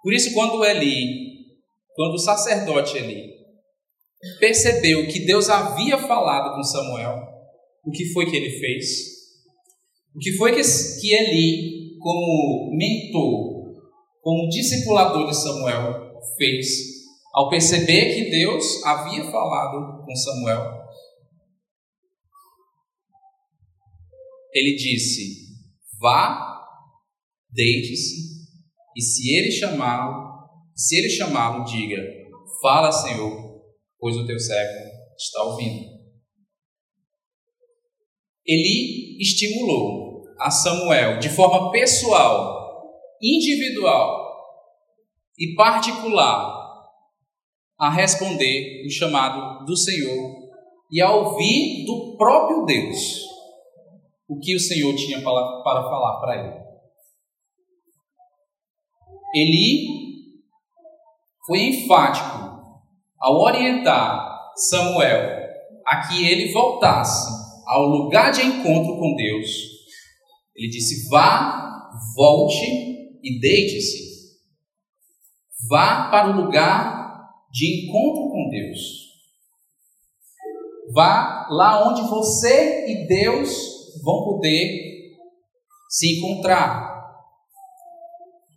Por 0.02 0.12
isso, 0.12 0.32
quando 0.34 0.64
Eli, 0.64 1.04
quando 1.94 2.14
o 2.14 2.18
sacerdote 2.18 2.96
Eli, 2.96 3.39
percebeu 4.38 5.06
que 5.08 5.24
Deus 5.24 5.48
havia 5.48 5.98
falado 5.98 6.54
com 6.54 6.62
Samuel, 6.62 7.16
o 7.84 7.90
que 7.90 8.12
foi 8.12 8.30
que 8.30 8.36
ele 8.36 8.50
fez? 8.58 8.86
O 10.14 10.18
que 10.18 10.36
foi 10.36 10.54
que, 10.54 10.62
que 11.00 11.14
Eli, 11.14 11.96
como 11.98 12.76
mentor, 12.76 13.80
como 14.20 14.48
discipulador 14.48 15.28
de 15.28 15.36
Samuel, 15.36 16.20
fez 16.36 16.66
ao 17.32 17.48
perceber 17.48 18.14
que 18.14 18.30
Deus 18.30 18.84
havia 18.84 19.24
falado 19.30 20.04
com 20.04 20.14
Samuel? 20.14 20.80
Ele 24.52 24.74
disse: 24.74 25.48
Vá, 26.00 26.60
deite-se, 27.50 28.30
e 28.96 29.00
se 29.00 29.34
ele 29.36 29.50
chamá-lo, 29.50 30.48
se 30.74 30.98
ele 30.98 31.08
chamá-lo, 31.08 31.64
diga: 31.64 32.02
Fala, 32.60 32.90
Senhor, 32.90 33.39
pois 34.00 34.16
o 34.16 34.26
teu 34.26 34.38
servo 34.38 34.90
está 35.16 35.42
ouvindo. 35.44 36.00
Ele 38.44 39.18
estimulou 39.20 40.24
a 40.38 40.50
Samuel 40.50 41.18
de 41.18 41.28
forma 41.28 41.70
pessoal, 41.70 42.82
individual 43.22 44.30
e 45.38 45.54
particular 45.54 46.58
a 47.78 47.90
responder 47.90 48.84
o 48.86 48.90
chamado 48.90 49.64
do 49.64 49.76
Senhor 49.76 50.50
e 50.90 51.00
a 51.00 51.14
ouvir 51.14 51.84
do 51.84 52.16
próprio 52.16 52.64
Deus 52.64 53.30
o 54.28 54.38
que 54.38 54.54
o 54.54 54.60
Senhor 54.60 54.94
tinha 54.94 55.20
para, 55.22 55.62
para 55.62 55.82
falar 55.82 56.20
para 56.20 56.36
ele. 56.40 56.60
Eli 59.34 59.86
foi 61.46 61.62
enfático 61.68 62.59
ao 63.20 63.40
orientar 63.40 64.52
Samuel 64.56 65.40
a 65.86 66.08
que 66.08 66.24
ele 66.26 66.52
voltasse 66.52 67.28
ao 67.66 67.86
lugar 67.86 68.30
de 68.30 68.42
encontro 68.42 68.98
com 68.98 69.14
Deus. 69.14 69.50
Ele 70.56 70.68
disse: 70.68 71.08
Vá, 71.08 71.90
volte 72.16 72.66
e 73.22 73.40
deite-se. 73.40 74.10
Vá 75.68 76.08
para 76.10 76.30
o 76.30 76.44
lugar 76.44 77.28
de 77.52 77.84
encontro 77.84 78.30
com 78.30 78.48
Deus. 78.50 78.78
Vá 80.92 81.46
lá 81.50 81.88
onde 81.88 82.02
você 82.08 82.86
e 82.86 83.06
Deus 83.06 83.50
vão 84.02 84.24
poder 84.24 84.90
se 85.88 86.18
encontrar. 86.18 86.90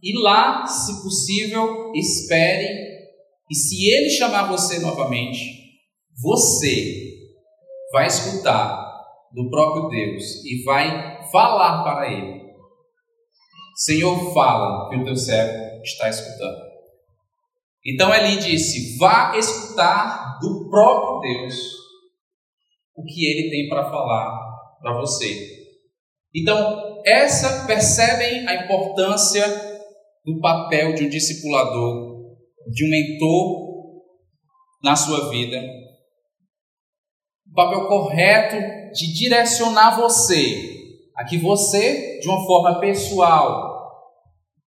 E 0.02 0.22
lá, 0.22 0.66
se 0.68 1.02
possível, 1.02 1.92
espere. 1.94 2.93
E 3.50 3.56
se 3.56 3.90
ele 3.90 4.10
chamar 4.10 4.48
você 4.48 4.80
novamente, 4.80 5.40
você 6.22 7.14
vai 7.92 8.08
escutar 8.08 8.84
do 9.34 9.50
próprio 9.50 9.90
Deus 9.90 10.44
e 10.46 10.64
vai 10.64 11.22
falar 11.32 11.84
para 11.84 12.12
ele. 12.12 12.44
Senhor, 13.76 14.34
fala 14.34 14.90
que 14.90 14.98
o 14.98 15.04
teu 15.04 15.16
servo 15.16 15.82
está 15.84 16.10
escutando. 16.10 16.74
Então 17.86 18.14
ele 18.14 18.38
disse: 18.38 18.98
vá 18.98 19.36
escutar 19.38 20.40
do 20.40 20.70
próprio 20.70 21.20
Deus 21.20 21.56
o 22.96 23.04
que 23.04 23.26
ele 23.26 23.50
tem 23.50 23.68
para 23.68 23.90
falar 23.90 24.40
para 24.82 25.00
você. 25.00 25.64
Então, 26.36 27.02
essa 27.06 27.66
percebem 27.66 28.48
a 28.48 28.64
importância 28.64 29.46
do 30.26 30.40
papel 30.40 30.96
de 30.96 31.06
um 31.06 31.10
discipulador, 31.10 32.13
de 32.74 32.86
um 32.86 32.90
mentor 32.90 34.04
na 34.84 34.96
sua 34.96 35.30
vida. 35.30 35.62
O 37.50 37.54
papel 37.54 37.88
correto 37.88 38.56
de 38.94 39.14
direcionar 39.14 39.96
você 39.96 40.74
a 41.16 41.24
que 41.24 41.38
você, 41.38 42.20
de 42.20 42.28
uma 42.28 42.44
forma 42.46 42.80
pessoal, 42.80 43.72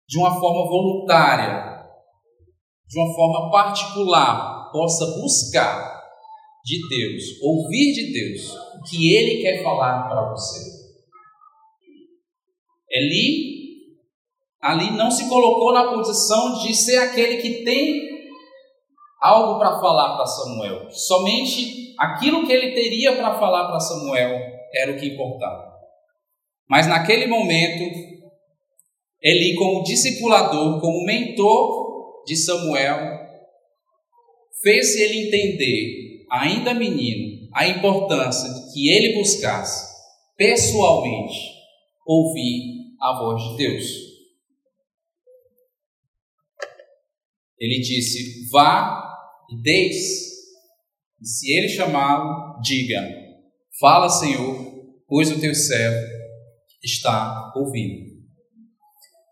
de 0.08 0.18
uma 0.18 0.38
forma 0.38 0.68
voluntária, 0.68 1.84
de 2.86 2.98
uma 3.00 3.12
forma 3.12 3.50
particular, 3.50 4.70
possa 4.70 5.04
buscar 5.20 6.00
de 6.64 6.88
Deus, 6.88 7.40
ouvir 7.42 7.92
de 7.92 8.12
Deus 8.12 8.54
o 8.76 8.82
que 8.88 9.12
Ele 9.12 9.42
quer 9.42 9.64
falar 9.64 10.08
para 10.08 10.30
você. 10.30 10.60
Eli, 12.88 13.55
ali 14.66 14.90
não 14.90 15.10
se 15.10 15.28
colocou 15.28 15.72
na 15.72 15.92
posição 15.92 16.58
de 16.58 16.74
ser 16.74 16.96
aquele 16.96 17.36
que 17.36 17.64
tem 17.64 18.00
algo 19.20 19.58
para 19.58 19.78
falar 19.78 20.16
para 20.16 20.26
Samuel. 20.26 20.90
Somente 20.90 21.94
aquilo 21.98 22.44
que 22.46 22.52
ele 22.52 22.74
teria 22.74 23.14
para 23.14 23.38
falar 23.38 23.68
para 23.68 23.78
Samuel 23.78 24.40
era 24.74 24.92
o 24.92 24.98
que 24.98 25.06
importava. 25.06 25.72
Mas 26.68 26.88
naquele 26.88 27.28
momento, 27.28 27.84
Eli, 29.22 29.54
como 29.54 29.84
discipulador, 29.84 30.80
como 30.80 31.04
mentor 31.04 32.24
de 32.26 32.36
Samuel, 32.36 33.20
fez 34.62 34.96
ele 34.96 35.28
entender 35.28 36.26
ainda 36.30 36.74
menino, 36.74 37.48
a 37.54 37.68
importância 37.68 38.52
de 38.52 38.72
que 38.72 38.88
ele 38.88 39.16
buscasse 39.16 39.94
pessoalmente 40.36 41.38
ouvir 42.04 42.96
a 43.00 43.18
voz 43.18 43.42
de 43.42 43.56
Deus. 43.56 44.05
Ele 47.58 47.80
disse: 47.80 48.48
Vá 48.50 49.02
e 49.50 49.62
deite 49.62 50.26
e 51.20 51.26
se 51.26 51.52
ele 51.52 51.68
chamá-lo, 51.68 52.60
diga: 52.60 53.02
Fala, 53.80 54.08
Senhor, 54.08 54.56
pois 55.06 55.30
o 55.30 55.40
teu 55.40 55.54
servo 55.54 56.06
está 56.82 57.52
ouvindo. 57.56 58.16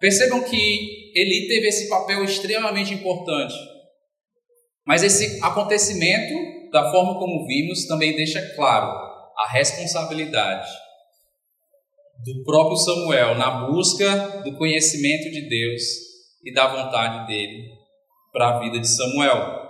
Percebam 0.01 0.43
que 0.43 1.13
Eli 1.15 1.47
teve 1.47 1.69
esse 1.69 1.89
papel 1.89 2.25
extremamente 2.25 2.93
importante. 2.93 3.55
Mas 4.87 5.03
esse 5.03 5.43
acontecimento 5.43 6.35
da 6.71 6.91
forma 6.91 7.19
como 7.19 7.47
vimos, 7.47 7.87
também 7.87 8.17
deixa 8.17 8.43
claro 8.57 8.89
a 9.39 9.49
responsabilidade 9.53 10.69
do 12.25 12.43
próprio 12.45 12.77
Samuel 12.77 13.37
na 13.37 13.67
busca 13.69 14.43
do 14.43 14.57
conhecimento 14.57 15.31
de 15.31 15.49
Deus 15.49 15.83
e 16.45 16.53
da 16.53 16.67
vontade 16.67 17.29
dele 17.29 17.74
para 18.35 18.49
a 18.49 18.59
vida 18.59 18.81
de 18.81 18.89
Samuel. 18.89 19.63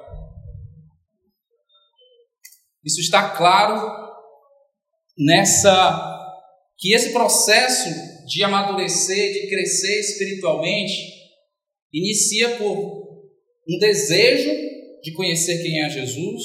Isso 2.82 2.98
está 2.98 3.36
claro 3.36 3.92
nessa 5.18 6.10
que 6.78 6.94
esse 6.94 7.12
processo 7.12 7.90
de 8.26 8.42
amadurecer, 8.42 9.34
de 9.34 9.48
crescer 9.50 10.00
espiritualmente, 10.00 10.94
inicia 11.92 12.56
por 12.56 12.74
um 13.68 13.78
desejo 13.78 14.50
de 15.02 15.12
conhecer 15.12 15.62
quem 15.62 15.84
é 15.84 15.90
Jesus, 15.90 16.42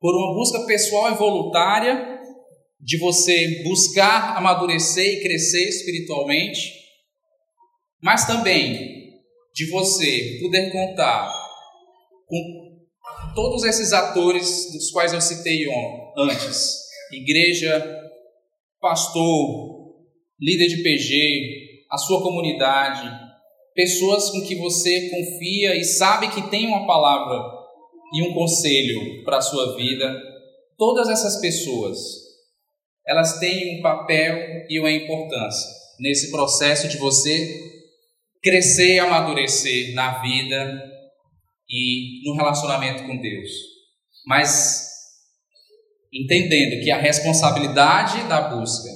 por 0.00 0.14
uma 0.16 0.34
busca 0.34 0.64
pessoal 0.64 1.12
e 1.12 1.18
voluntária 1.18 2.18
de 2.80 2.98
você 2.98 3.62
buscar 3.62 4.38
amadurecer 4.38 5.18
e 5.18 5.22
crescer 5.22 5.68
espiritualmente, 5.68 6.72
mas 8.02 8.26
também 8.26 9.20
de 9.54 9.70
você 9.70 10.38
poder 10.40 10.72
contar 10.72 11.41
com 12.32 13.34
todos 13.34 13.62
esses 13.64 13.92
atores 13.92 14.72
dos 14.72 14.90
quais 14.90 15.12
eu 15.12 15.20
citei 15.20 15.66
antes: 16.16 16.78
igreja, 17.12 17.84
pastor, 18.80 19.92
líder 20.40 20.68
de 20.68 20.82
PG, 20.82 21.84
a 21.90 21.98
sua 21.98 22.22
comunidade, 22.22 23.06
pessoas 23.74 24.30
com 24.30 24.40
que 24.46 24.54
você 24.54 25.10
confia 25.10 25.76
e 25.76 25.84
sabe 25.84 26.30
que 26.30 26.48
tem 26.48 26.66
uma 26.66 26.86
palavra 26.86 27.38
e 28.14 28.22
um 28.22 28.32
conselho 28.32 29.22
para 29.24 29.36
a 29.36 29.42
sua 29.42 29.76
vida, 29.76 30.18
todas 30.78 31.10
essas 31.10 31.38
pessoas, 31.38 31.98
elas 33.06 33.38
têm 33.38 33.78
um 33.78 33.82
papel 33.82 34.64
e 34.70 34.80
uma 34.80 34.90
importância 34.90 35.70
nesse 36.00 36.30
processo 36.30 36.88
de 36.88 36.96
você 36.96 37.60
crescer 38.42 38.94
e 38.94 38.98
amadurecer 38.98 39.94
na 39.94 40.20
vida 40.20 40.91
e 41.72 42.20
no 42.28 42.36
relacionamento 42.36 43.04
com 43.04 43.18
Deus. 43.18 43.50
Mas 44.26 44.88
entendendo 46.12 46.84
que 46.84 46.90
a 46.90 46.98
responsabilidade 46.98 48.28
da 48.28 48.42
busca 48.50 48.90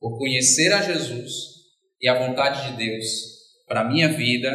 por 0.00 0.18
conhecer 0.18 0.72
a 0.72 0.80
Jesus 0.80 1.30
e 2.00 2.08
a 2.08 2.26
vontade 2.26 2.70
de 2.70 2.78
Deus 2.78 3.06
para 3.68 3.82
a 3.82 3.84
minha 3.84 4.08
vida 4.08 4.50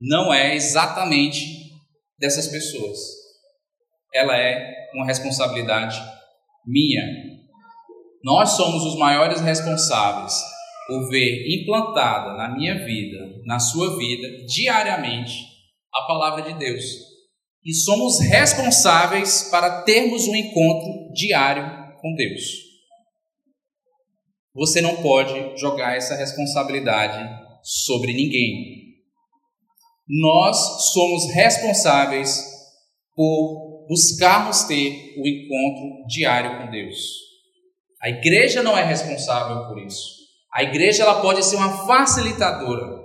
não 0.00 0.32
é 0.32 0.56
exatamente 0.56 1.44
dessas 2.18 2.48
pessoas. 2.48 2.98
Ela 4.12 4.36
é 4.36 4.88
uma 4.94 5.06
responsabilidade 5.06 6.00
minha. 6.66 7.02
Nós 8.24 8.50
somos 8.50 8.84
os 8.84 8.98
maiores 8.98 9.40
responsáveis 9.40 10.34
por 10.86 11.08
ver 11.08 11.60
implantada 11.60 12.36
na 12.36 12.54
minha 12.54 12.84
vida, 12.84 13.18
na 13.44 13.58
sua 13.58 13.96
vida, 13.96 14.28
diariamente, 14.46 15.51
a 15.94 16.02
palavra 16.06 16.42
de 16.42 16.58
Deus. 16.58 16.84
E 17.64 17.74
somos 17.74 18.20
responsáveis 18.20 19.48
para 19.50 19.82
termos 19.82 20.26
um 20.26 20.34
encontro 20.34 21.12
diário 21.12 21.64
com 22.00 22.14
Deus. 22.14 22.42
Você 24.54 24.80
não 24.80 24.96
pode 24.96 25.58
jogar 25.58 25.96
essa 25.96 26.14
responsabilidade 26.14 27.18
sobre 27.62 28.12
ninguém 28.12 28.82
nós 30.08 30.92
somos 30.92 31.32
responsáveis 31.32 32.44
por 33.14 33.86
buscarmos 33.88 34.64
ter 34.64 35.14
o 35.16 35.26
encontro 35.26 36.06
diário 36.06 36.58
com 36.58 36.70
Deus. 36.70 36.96
A 38.02 38.10
igreja 38.10 38.62
não 38.62 38.76
é 38.76 38.84
responsável 38.84 39.68
por 39.68 39.80
isso. 39.80 40.22
A 40.52 40.62
igreja 40.62 41.04
ela 41.04 41.22
pode 41.22 41.42
ser 41.44 41.56
uma 41.56 41.86
facilitadora. 41.86 43.01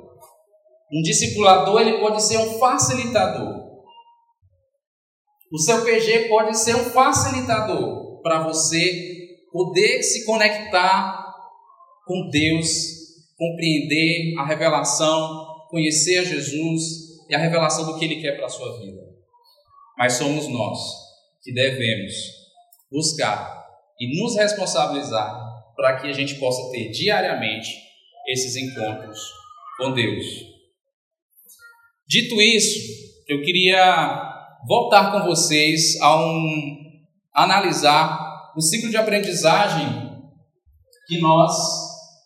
Um 0.92 1.02
discipulador 1.02 1.82
ele 1.82 2.00
pode 2.00 2.24
ser 2.24 2.38
um 2.38 2.58
facilitador. 2.60 3.68
O 5.52 5.58
seu 5.58 5.84
PG 5.84 6.28
pode 6.28 6.58
ser 6.58 6.76
um 6.76 6.86
facilitador 6.86 8.22
para 8.22 8.44
você 8.44 9.18
poder 9.52 10.04
se 10.04 10.26
conectar 10.26 11.26
com 12.06 12.30
Deus, 12.30 12.68
compreender 13.38 14.38
a 14.40 14.46
revelação, 14.46 15.68
conhecer 15.70 16.26
Jesus 16.26 16.82
e 17.30 17.36
a 17.36 17.40
revelação 17.40 17.86
do 17.86 17.98
que 17.98 18.06
Ele 18.06 18.22
quer 18.22 18.38
para 18.38 18.46
a 18.46 18.50
sua 18.50 18.80
vida. 18.80 19.02
Mas 19.98 20.14
somos 20.14 20.48
nós 20.48 20.80
que 21.44 21.54
devemos 21.54 22.14
buscar 22.92 23.66
e 24.00 24.22
nos 24.22 24.36
responsabilizar 24.36 25.48
para 25.76 26.00
que 26.00 26.08
a 26.08 26.14
gente 26.14 26.36
possa 26.36 26.72
ter 26.72 26.90
diariamente 26.92 27.70
esses 28.28 28.56
encontros 28.56 29.20
com 29.78 29.94
Deus. 29.94 30.57
Dito 32.08 32.40
isso, 32.40 32.80
eu 33.28 33.42
queria 33.42 34.34
voltar 34.66 35.12
com 35.12 35.28
vocês 35.28 36.00
a 36.00 36.18
um 36.18 36.78
analisar 37.36 38.54
o 38.56 38.62
ciclo 38.62 38.90
de 38.90 38.96
aprendizagem 38.96 39.86
que 41.06 41.20
nós 41.20 41.54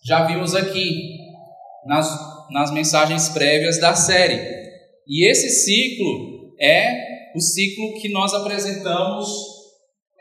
já 0.05 0.27
vimos 0.27 0.53
aqui 0.53 1.17
nas, 1.87 2.07
nas 2.51 2.71
mensagens 2.71 3.29
prévias 3.29 3.79
da 3.79 3.95
série. 3.95 4.39
E 5.07 5.27
esse 5.27 5.49
ciclo 5.49 6.53
é 6.61 7.33
o 7.35 7.41
ciclo 7.41 7.99
que 7.99 8.09
nós 8.09 8.35
apresentamos 8.35 9.27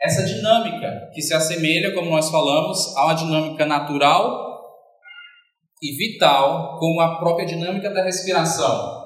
essa 0.01 0.23
dinâmica 0.23 1.11
que 1.13 1.21
se 1.21 1.35
assemelha, 1.35 1.93
como 1.93 2.09
nós 2.09 2.31
falamos, 2.31 2.97
a 2.97 3.05
uma 3.05 3.13
dinâmica 3.13 3.63
natural 3.67 4.59
e 5.79 5.95
vital, 5.95 6.79
como 6.79 6.99
a 6.99 7.19
própria 7.19 7.45
dinâmica 7.45 7.91
da 7.91 8.03
respiração 8.03 9.01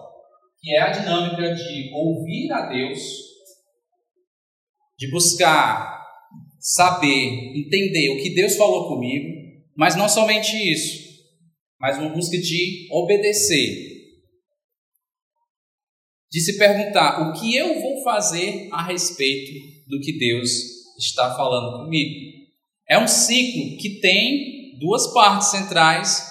que 0.65 0.71
é 0.71 0.82
a 0.82 0.89
dinâmica 0.89 1.54
de 1.54 1.91
ouvir 1.93 2.51
a 2.51 2.67
Deus, 2.67 2.99
de 4.97 5.12
buscar 5.12 6.04
saber, 6.60 7.56
entender 7.56 8.10
o 8.10 8.23
que 8.23 8.34
Deus 8.34 8.56
falou 8.56 8.88
comigo, 8.88 9.28
mas 9.78 9.95
não 9.95 10.10
somente 10.10 10.58
isso, 10.58 11.06
mas 11.80 11.99
uma 11.99 12.10
busca 12.10 12.36
de 12.39 12.88
obedecer, 12.91 13.93
de 16.32 16.41
se 16.41 16.58
perguntar 16.58 17.30
o 17.30 17.39
que 17.39 17.56
eu 17.56 17.80
vou 17.80 18.01
fazer 18.04 18.67
a 18.71 18.88
respeito 18.88 19.51
do 19.88 19.99
que 19.99 20.17
Deus 20.17 20.49
está 20.97 21.36
falando 21.36 21.84
comigo. 21.84 22.43
É 22.89 22.97
um 22.97 23.08
ciclo 23.08 23.78
que 23.78 23.99
tem 23.99 24.80
duas 24.80 25.13
partes 25.13 25.49
centrais 25.49 26.25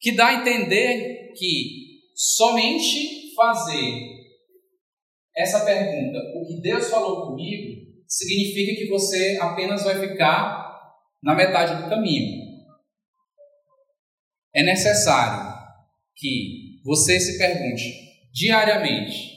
que 0.00 0.12
dá 0.12 0.28
a 0.28 0.34
entender 0.40 1.34
que 1.36 1.93
somente 2.14 3.34
fazer 3.34 4.14
essa 5.36 5.64
pergunta, 5.64 6.18
o 6.36 6.46
que 6.46 6.60
Deus 6.60 6.88
falou 6.88 7.26
comigo, 7.26 7.84
significa 8.06 8.76
que 8.76 8.88
você 8.88 9.36
apenas 9.40 9.82
vai 9.82 9.98
ficar 9.98 10.64
na 11.22 11.34
metade 11.34 11.82
do 11.82 11.88
caminho. 11.88 12.44
É 14.54 14.62
necessário 14.62 15.52
que 16.14 16.80
você 16.84 17.18
se 17.18 17.36
pergunte 17.38 17.82
diariamente 18.32 19.34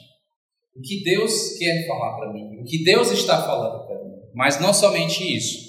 o 0.76 0.80
que 0.80 1.02
Deus 1.02 1.58
quer 1.58 1.86
falar 1.88 2.16
para 2.16 2.32
mim, 2.32 2.60
o 2.60 2.64
que 2.64 2.84
Deus 2.84 3.10
está 3.10 3.42
falando 3.42 3.84
para 3.84 4.04
mim. 4.04 4.12
Mas 4.32 4.60
não 4.60 4.72
somente 4.72 5.24
isso. 5.36 5.66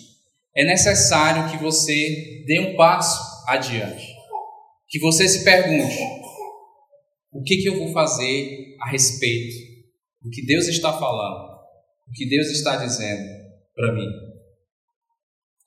É 0.56 0.63
necessário 0.63 1.50
que 1.50 1.63
você 1.63 2.43
dê 2.45 2.60
um 2.60 2.76
passo 2.76 3.19
adiante. 3.48 4.08
Que 4.88 5.00
você 5.00 5.28
se 5.28 5.43
pergunte: 5.43 5.98
o 7.32 7.44
que, 7.44 7.58
que 7.58 7.70
eu 7.70 7.78
vou 7.78 7.94
fazer 7.94 8.76
a 8.82 8.89
respeito 8.89 9.56
do 10.22 10.30
que 10.30 10.46
Deus 10.46 10.68
está 10.68 10.92
falando, 10.92 11.60
o 12.08 12.12
que 12.13 12.28
Deus 12.28 12.48
está 12.48 12.76
dizendo 12.78 13.28
para 13.76 13.94
mim. 13.94 14.08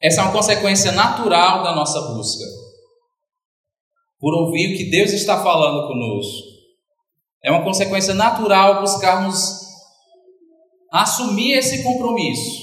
Essa 0.01 0.20
é 0.20 0.25
uma 0.25 0.33
consequência 0.33 0.90
natural 0.92 1.62
da 1.62 1.75
nossa 1.75 2.01
busca. 2.12 2.44
Por 4.18 4.35
ouvir 4.35 4.75
o 4.75 4.77
que 4.77 4.90
Deus 4.90 5.12
está 5.12 5.42
falando 5.42 5.87
conosco. 5.87 6.53
É 7.44 7.51
uma 7.51 7.64
consequência 7.64 8.14
natural 8.14 8.81
buscarmos 8.81 9.61
assumir 10.92 11.55
esse 11.55 11.83
compromisso 11.83 12.62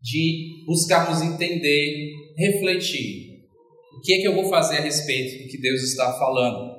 de 0.00 0.64
buscarmos 0.66 1.20
entender, 1.20 2.12
refletir 2.36 3.25
o 3.96 4.00
que 4.00 4.14
é 4.14 4.18
que 4.18 4.28
eu 4.28 4.34
vou 4.34 4.48
fazer 4.50 4.78
a 4.78 4.80
respeito 4.80 5.42
do 5.42 5.48
que 5.48 5.58
Deus 5.58 5.82
está 5.82 6.12
falando? 6.18 6.76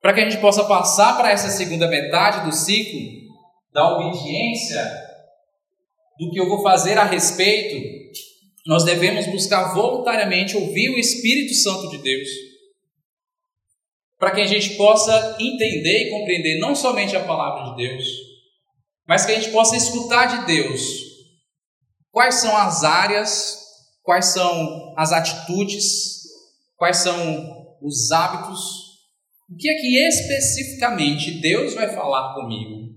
Para 0.00 0.14
que 0.14 0.20
a 0.20 0.30
gente 0.30 0.40
possa 0.40 0.64
passar 0.64 1.16
para 1.16 1.30
essa 1.30 1.50
segunda 1.50 1.88
metade 1.88 2.46
do 2.46 2.54
ciclo 2.54 3.00
da 3.72 3.96
obediência, 3.96 4.82
do 6.18 6.30
que 6.30 6.40
eu 6.40 6.48
vou 6.48 6.62
fazer 6.62 6.96
a 6.96 7.04
respeito, 7.04 7.76
nós 8.66 8.84
devemos 8.84 9.26
buscar 9.26 9.74
voluntariamente 9.74 10.56
ouvir 10.56 10.90
o 10.90 10.98
Espírito 10.98 11.54
Santo 11.54 11.90
de 11.90 11.98
Deus. 11.98 12.28
Para 14.18 14.32
que 14.32 14.40
a 14.40 14.46
gente 14.46 14.76
possa 14.76 15.36
entender 15.38 16.06
e 16.06 16.10
compreender 16.10 16.58
não 16.58 16.74
somente 16.74 17.16
a 17.16 17.24
palavra 17.24 17.70
de 17.70 17.88
Deus, 17.88 18.04
mas 19.06 19.24
que 19.24 19.32
a 19.32 19.34
gente 19.34 19.52
possa 19.52 19.76
escutar 19.76 20.26
de 20.26 20.46
Deus 20.46 20.82
quais 22.10 22.36
são 22.36 22.56
as 22.56 22.82
áreas 22.82 23.67
quais 24.08 24.32
são 24.32 24.94
as 24.96 25.12
atitudes, 25.12 26.22
quais 26.78 26.96
são 26.96 27.76
os 27.82 28.10
hábitos, 28.10 28.58
o 29.50 29.54
que 29.54 29.68
é 29.68 29.74
que 29.74 29.98
especificamente 29.98 31.42
Deus 31.42 31.74
vai 31.74 31.94
falar 31.94 32.34
comigo, 32.34 32.88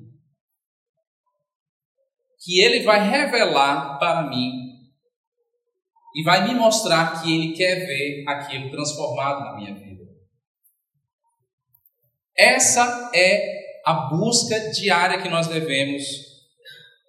que 2.40 2.62
Ele 2.62 2.84
vai 2.84 3.10
revelar 3.10 4.00
para 4.00 4.30
mim? 4.30 4.52
E 6.16 6.24
vai 6.24 6.48
me 6.48 6.54
mostrar 6.54 7.22
que 7.22 7.30
Ele 7.30 7.58
quer 7.58 7.86
ver 7.86 8.24
aquilo 8.30 8.72
transformado 8.72 9.42
na 9.42 9.56
minha 9.58 9.76
vida. 9.76 10.06
Essa 12.38 13.12
é 13.14 13.82
a 13.86 14.08
busca 14.08 14.58
diária 14.72 15.22
que 15.22 15.28
nós 15.28 15.48
devemos 15.48 16.04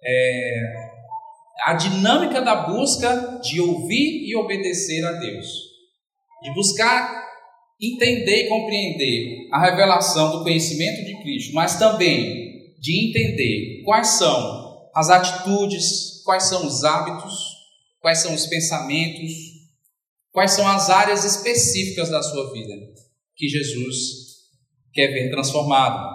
é, 0.03 0.82
a 1.65 1.73
dinâmica 1.73 2.41
da 2.41 2.67
busca 2.67 3.39
de 3.41 3.61
ouvir 3.61 4.27
e 4.27 4.35
obedecer 4.35 5.03
a 5.05 5.13
Deus, 5.13 5.47
de 6.41 6.53
buscar 6.53 7.23
entender 7.81 8.45
e 8.45 8.49
compreender 8.49 9.47
a 9.51 9.61
revelação 9.61 10.31
do 10.31 10.43
conhecimento 10.43 11.05
de 11.05 11.21
Cristo, 11.21 11.53
mas 11.53 11.77
também 11.79 12.75
de 12.79 13.09
entender 13.09 13.83
quais 13.85 14.07
são 14.07 14.89
as 14.95 15.09
atitudes, 15.09 16.21
quais 16.23 16.43
são 16.43 16.65
os 16.67 16.83
hábitos, 16.83 17.33
quais 17.99 18.19
são 18.19 18.33
os 18.33 18.45
pensamentos, 18.45 19.31
quais 20.31 20.51
são 20.51 20.67
as 20.67 20.89
áreas 20.89 21.23
específicas 21.23 22.09
da 22.09 22.21
sua 22.21 22.51
vida 22.51 22.73
que 23.35 23.47
Jesus 23.47 23.97
quer 24.93 25.07
ver 25.07 25.31
transformado. 25.31 26.11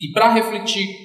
E 0.00 0.10
para 0.12 0.34
refletir 0.34 1.01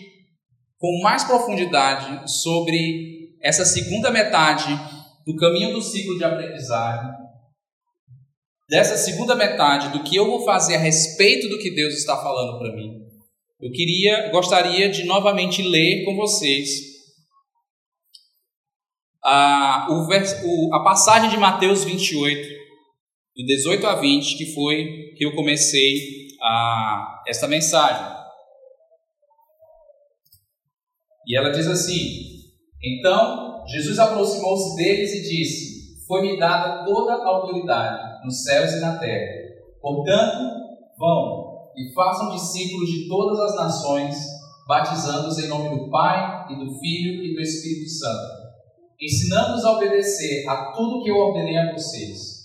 com 0.78 1.02
mais 1.02 1.24
profundidade 1.24 2.32
sobre 2.32 3.36
essa 3.42 3.66
segunda 3.66 4.12
metade 4.12 4.68
do 5.26 5.36
caminho 5.36 5.74
do 5.74 5.82
ciclo 5.82 6.18
de 6.18 6.24
aprendizagem, 6.24 7.12
dessa 8.70 8.98
segunda 8.98 9.36
metade 9.36 9.90
do 9.90 10.04
que 10.04 10.16
eu 10.16 10.26
vou 10.26 10.46
fazer 10.46 10.76
a 10.76 10.80
respeito 10.80 11.48
do 11.50 11.60
que 11.60 11.74
Deus 11.74 11.94
está 11.94 12.16
falando 12.18 12.60
para 12.60 12.76
mim. 12.76 13.08
Eu 13.60 13.72
queria, 13.72 14.30
gostaria 14.30 14.90
de 14.90 15.04
novamente 15.06 15.62
ler 15.62 16.06
com 16.06 16.16
vocês 16.16 16.70
a, 19.24 19.88
o, 19.90 20.08
o, 20.08 20.76
a 20.76 20.84
passagem 20.84 21.30
de 21.30 21.38
Mateus 21.38 21.84
28, 21.84 22.48
do 23.36 23.46
18 23.46 23.88
a 23.88 23.96
20, 23.96 24.38
que 24.38 24.54
foi 24.54 25.14
que 25.18 25.26
eu 25.26 25.36
comecei 25.36 26.28
a, 26.42 27.24
esta 27.28 27.48
mensagem. 27.48 28.17
E 31.28 31.38
ela 31.38 31.52
diz 31.52 31.68
assim: 31.68 32.46
Então 32.82 33.66
Jesus 33.68 34.00
aproximou-se 34.00 34.78
deles 34.78 35.12
e 35.14 35.30
disse: 35.30 36.08
Foi-me 36.08 36.40
dada 36.40 36.86
toda 36.86 37.14
a 37.14 37.28
autoridade 37.28 38.26
nos 38.26 38.44
céus 38.44 38.72
e 38.72 38.80
na 38.80 38.98
terra. 38.98 39.48
Portanto, 39.82 40.40
vão 40.98 41.48
e 41.76 41.94
façam 41.94 42.32
discípulos 42.32 42.90
de 42.90 43.08
todas 43.08 43.40
as 43.40 43.56
nações, 43.56 44.16
batizando-os 44.68 45.38
em 45.38 45.48
nome 45.48 45.78
do 45.78 45.90
Pai 45.92 46.48
e 46.50 46.56
do 46.56 46.80
Filho 46.80 47.24
e 47.24 47.36
do 47.36 47.42
Espírito 47.42 47.90
Santo, 47.90 48.32
ensinando-os 49.00 49.66
a 49.66 49.74
obedecer 49.74 50.48
a 50.48 50.72
tudo 50.72 51.04
que 51.04 51.12
eu 51.12 51.18
ordenei 51.18 51.58
a 51.58 51.74
vocês. 51.74 52.38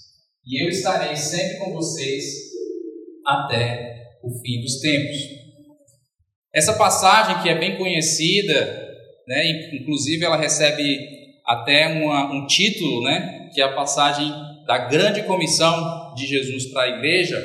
E 0.45 0.63
eu 0.63 0.69
estarei 0.69 1.17
sempre 1.17 1.59
com 1.59 1.73
vocês 1.73 2.25
até 3.25 4.19
o 4.23 4.31
fim 4.41 4.61
dos 4.61 4.81
tempos. 4.81 5.42
Essa 6.55 6.75
passagem 6.75 7.43
que 7.43 7.49
é 7.49 7.59
bem 7.59 7.79
conhecida, 7.79 8.91
né, 9.27 9.71
inclusive 9.73 10.25
ela 10.25 10.37
recebe 10.37 10.99
até 11.47 11.89
uma, 11.89 12.33
um 12.33 12.47
título, 12.47 13.03
né, 13.03 13.51
que 13.55 13.61
é 13.61 13.65
a 13.65 13.75
passagem 13.75 14.31
da 14.67 14.79
grande 14.89 15.23
comissão 15.23 16.15
de 16.15 16.27
Jesus 16.27 16.67
para 16.73 16.83
a 16.83 16.99
igreja. 16.99 17.39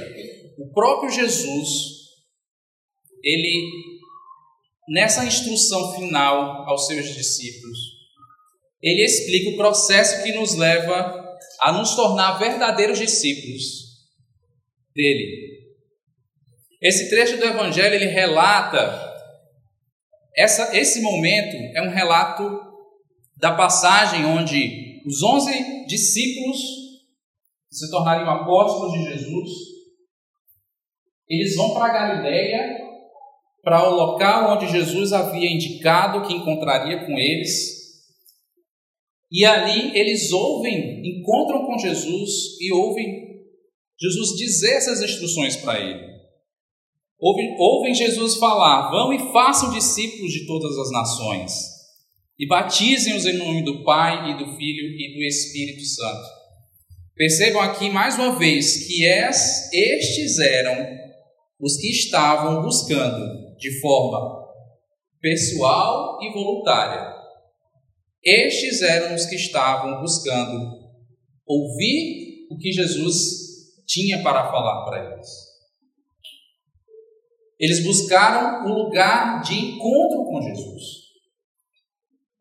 O 0.58 0.72
próprio 0.74 1.10
Jesus, 1.10 1.70
ele 3.24 3.70
nessa 4.89 5.26
instrução 5.26 5.93
final 5.96 6.67
aos 6.67 6.88
seus 6.88 7.13
discípulos, 7.13 7.78
ele 8.82 9.04
explica 9.04 9.50
o 9.50 9.58
processo 9.58 10.24
que 10.24 10.32
nos 10.34 10.56
leva 10.56 11.26
a 11.60 11.72
nos 11.72 11.96
tornar 11.96 12.38
verdadeiros 12.38 13.00
discípulos 13.00 13.63
dele. 14.96 15.46
Esse 16.81 17.09
trecho 17.09 17.37
do 17.37 17.45
Evangelho 17.45 17.95
ele 17.95 18.05
relata 18.05 19.07
essa, 20.37 20.77
esse 20.77 21.01
momento 21.01 21.57
é 21.75 21.81
um 21.81 21.89
relato 21.89 22.47
da 23.35 23.55
passagem 23.55 24.23
onde 24.23 25.01
os 25.03 25.23
onze 25.23 25.85
discípulos 25.87 26.57
se 27.71 27.89
tornariam 27.89 28.29
apóstolos 28.29 28.93
de 28.93 29.13
Jesus, 29.13 29.49
eles 31.27 31.55
vão 31.55 31.73
para 31.73 31.91
Galiléia 31.91 32.87
para 33.63 33.89
o 33.89 33.95
local 33.95 34.55
onde 34.55 34.71
Jesus 34.71 35.11
havia 35.11 35.51
indicado 35.51 36.25
que 36.25 36.33
encontraria 36.33 37.05
com 37.05 37.17
eles. 37.17 37.77
E 39.29 39.43
ali 39.43 39.97
eles 39.97 40.31
ouvem, 40.31 41.01
encontram 41.03 41.65
com 41.65 41.77
Jesus 41.77 42.31
e 42.61 42.71
ouvem 42.71 43.27
Jesus 43.99 44.37
dizer 44.37 44.75
essas 44.75 45.01
instruções 45.01 45.57
para 45.57 45.79
ele. 45.79 46.16
Ouvem, 47.19 47.56
ouvem 47.58 47.95
Jesus 47.95 48.36
falar: 48.36 48.91
Vão 48.91 49.12
e 49.12 49.32
façam 49.32 49.71
discípulos 49.71 50.32
de 50.32 50.45
todas 50.45 50.77
as 50.77 50.91
nações, 50.91 51.51
e 52.38 52.47
batizem-os 52.47 53.25
em 53.25 53.38
nome 53.38 53.63
do 53.63 53.84
Pai 53.84 54.32
e 54.32 54.38
do 54.38 54.56
Filho 54.56 54.88
e 54.88 55.15
do 55.15 55.23
Espírito 55.23 55.84
Santo. 55.84 56.38
Percebam 57.15 57.62
aqui 57.62 57.89
mais 57.89 58.15
uma 58.15 58.38
vez 58.38 58.86
que 58.86 59.03
estes 59.03 60.38
eram 60.38 60.88
os 61.60 61.77
que 61.77 61.89
estavam 61.89 62.62
buscando 62.62 63.56
de 63.58 63.80
forma 63.82 64.45
pessoal 65.19 66.19
e 66.21 66.32
voluntária. 66.32 67.17
Estes 68.23 68.84
eram 68.84 69.15
os 69.15 69.25
que 69.25 69.36
estavam 69.36 69.99
buscando 69.99 70.88
ouvir 71.47 72.45
o 72.51 72.58
que 72.58 72.71
Jesus 72.71 73.15
tinha 73.88 74.21
para 74.21 74.51
falar 74.51 74.86
para 74.86 75.13
eles. 75.13 75.46
Eles 77.60 77.84
buscaram 77.84 78.70
um 78.70 78.74
lugar 78.74 79.41
de 79.41 79.54
encontro 79.54 80.26
com 80.26 80.41
Jesus. 80.41 81.08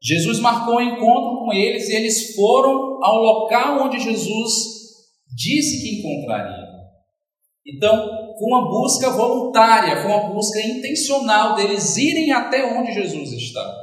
Jesus 0.02 0.40
marcou 0.40 0.76
um 0.76 0.80
encontro 0.80 1.40
com 1.40 1.52
eles 1.52 1.88
e 1.88 1.94
eles 1.94 2.34
foram 2.34 3.02
ao 3.02 3.16
local 3.16 3.86
onde 3.86 3.98
Jesus 3.98 4.52
disse 5.34 5.82
que 5.82 5.98
encontraria. 5.98 6.66
Então, 7.66 7.96
foi 8.38 8.48
uma 8.48 8.68
busca 8.68 9.10
voluntária, 9.10 10.02
foi 10.02 10.10
uma 10.10 10.32
busca 10.32 10.60
intencional 10.60 11.56
deles 11.56 11.96
irem 11.96 12.30
até 12.30 12.64
onde 12.78 12.92
Jesus 12.92 13.32
está. 13.32 13.74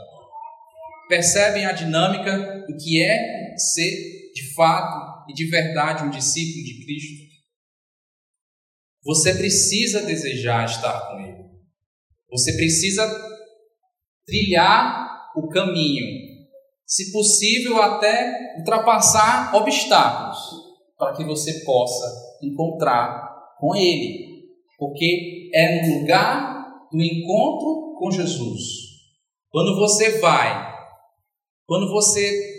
Percebem 1.09 1.65
a 1.65 1.73
dinâmica 1.73 2.63
do 2.67 2.77
que 2.77 3.01
é 3.03 3.57
ser 3.57 4.31
de 4.33 4.53
fato 4.53 5.29
e 5.29 5.33
de 5.33 5.45
verdade 5.47 6.03
um 6.03 6.09
discípulo 6.09 6.63
de 6.63 6.85
Cristo? 6.85 7.32
Você 9.05 9.33
precisa 9.35 10.03
desejar 10.03 10.65
estar 10.65 11.09
com 11.09 11.19
Ele. 11.19 11.43
Você 12.31 12.53
precisa 12.55 13.05
trilhar 14.25 15.31
o 15.35 15.49
caminho, 15.49 16.05
se 16.85 17.11
possível, 17.11 17.81
até 17.81 18.55
ultrapassar 18.57 19.55
obstáculos, 19.55 20.37
para 20.97 21.13
que 21.13 21.23
você 21.25 21.63
possa 21.65 22.05
encontrar 22.41 23.57
com 23.59 23.75
Ele 23.75 24.33
porque 24.83 25.49
é 25.53 25.87
no 25.87 25.99
lugar 25.99 26.87
do 26.91 27.01
encontro 27.01 27.95
com 27.97 28.11
Jesus. 28.11 28.61
Quando 29.49 29.75
você 29.77 30.19
vai, 30.19 30.73
quando 31.65 31.89
você 31.89 32.51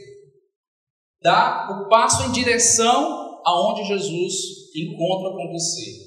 dá 1.20 1.68
o 1.70 1.88
passo 1.88 2.26
em 2.28 2.32
direção 2.32 3.42
aonde 3.44 3.84
Jesus 3.84 4.34
encontra 4.74 5.32
com 5.32 5.52
você, 5.52 6.03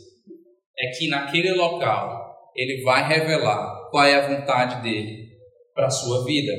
é 0.80 0.88
que 0.92 1.08
naquele 1.08 1.54
local 1.54 2.52
ele 2.56 2.84
vai 2.84 3.08
revelar 3.08 3.90
qual 3.90 4.06
é 4.06 4.16
a 4.16 4.28
vontade 4.28 4.82
dele 4.82 5.30
para 5.74 5.88
a 5.88 5.92
sua 5.92 6.26
vida. 6.26 6.52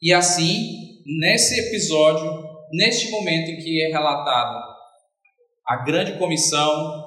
E 0.00 0.12
assim, 0.12 1.02
nesse 1.20 1.58
episódio, 1.68 2.44
neste 2.72 3.10
momento 3.10 3.50
em 3.50 3.56
que 3.56 3.82
é 3.82 3.88
relatado 3.88 4.76
a 5.66 5.76
grande 5.84 6.18
comissão 6.18 7.04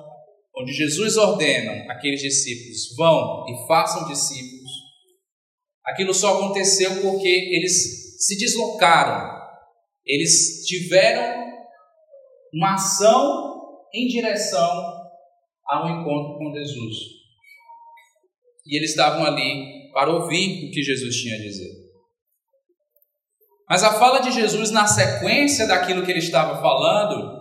onde 0.55 0.73
Jesus 0.73 1.17
ordena 1.17 1.91
aqueles 1.91 2.21
discípulos: 2.21 2.95
vão 2.97 3.45
e 3.47 3.67
façam 3.67 4.07
discípulos, 4.07 4.71
aquilo 5.85 6.13
só 6.13 6.35
aconteceu 6.35 7.01
porque 7.01 7.27
eles 7.27 8.25
se 8.25 8.37
deslocaram, 8.37 9.39
eles 10.05 10.65
tiveram 10.65 11.47
uma 12.53 12.73
ação 12.73 13.49
em 13.93 14.07
direção 14.07 14.98
ao 15.69 15.87
encontro 15.87 16.37
com 16.37 16.53
Jesus. 16.53 16.95
E 18.65 18.77
eles 18.77 18.91
estavam 18.91 19.23
ali 19.23 19.91
para 19.93 20.11
ouvir 20.11 20.67
o 20.67 20.71
que 20.71 20.81
Jesus 20.81 21.15
tinha 21.15 21.35
a 21.35 21.41
dizer. 21.41 21.89
Mas 23.69 23.83
a 23.83 23.99
fala 23.99 24.19
de 24.19 24.31
Jesus, 24.31 24.71
na 24.71 24.87
sequência 24.87 25.67
daquilo 25.67 26.03
que 26.03 26.11
ele 26.11 26.19
estava 26.19 26.59
falando, 26.59 27.39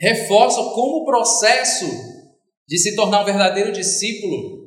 reforça 0.00 0.60
como 0.74 1.02
o 1.02 1.04
processo 1.04 1.86
de 2.66 2.76
se 2.76 2.96
tornar 2.96 3.22
um 3.22 3.24
verdadeiro 3.24 3.72
discípulo 3.72 4.58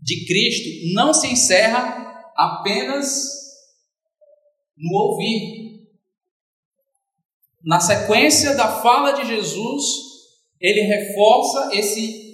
de 0.00 0.26
Cristo 0.26 0.94
não 0.94 1.14
se 1.14 1.26
encerra 1.26 2.30
apenas 2.36 3.06
no 4.76 4.98
ouvir. 4.98 5.86
Na 7.64 7.80
sequência 7.80 8.54
da 8.54 8.80
fala 8.80 9.12
de 9.12 9.26
Jesus, 9.26 10.05
ele 10.60 10.80
reforça 10.82 11.70
esse 11.72 12.26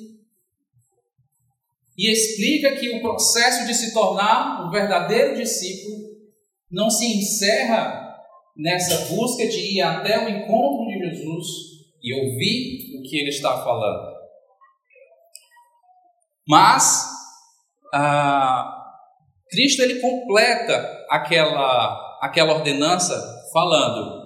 e 1.96 2.10
explica 2.10 2.76
que 2.76 2.96
o 2.96 3.00
processo 3.00 3.66
de 3.66 3.74
se 3.74 3.92
tornar 3.92 4.66
um 4.66 4.70
verdadeiro 4.70 5.36
discípulo 5.36 6.10
não 6.70 6.88
se 6.88 7.04
encerra 7.04 8.16
nessa 8.56 9.14
busca 9.14 9.46
de 9.46 9.76
ir 9.76 9.80
até 9.82 10.18
o 10.18 10.28
encontro 10.28 10.86
de 10.86 10.98
Jesus, 10.98 11.72
e 12.02 12.12
ouvir 12.12 12.98
o 12.98 13.02
que 13.02 13.16
ele 13.16 13.28
está 13.28 13.62
falando. 13.62 14.12
Mas 16.46 17.06
ah, 17.94 18.82
Cristo 19.48 19.82
ele 19.82 20.00
completa 20.00 21.06
aquela, 21.08 22.18
aquela 22.20 22.54
ordenança 22.54 23.14
falando. 23.52 24.21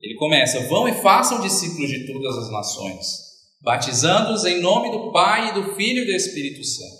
Ele 0.00 0.14
começa: 0.14 0.68
Vão 0.68 0.88
e 0.88 0.92
façam 0.94 1.40
discípulos 1.40 1.90
de 1.90 2.06
todas 2.06 2.38
as 2.38 2.50
nações, 2.50 3.04
batizando-os 3.60 4.44
em 4.44 4.60
nome 4.60 4.90
do 4.90 5.12
Pai, 5.12 5.50
e 5.50 5.54
do 5.54 5.74
Filho 5.74 6.02
e 6.02 6.06
do 6.06 6.12
Espírito 6.12 6.64
Santo, 6.64 6.98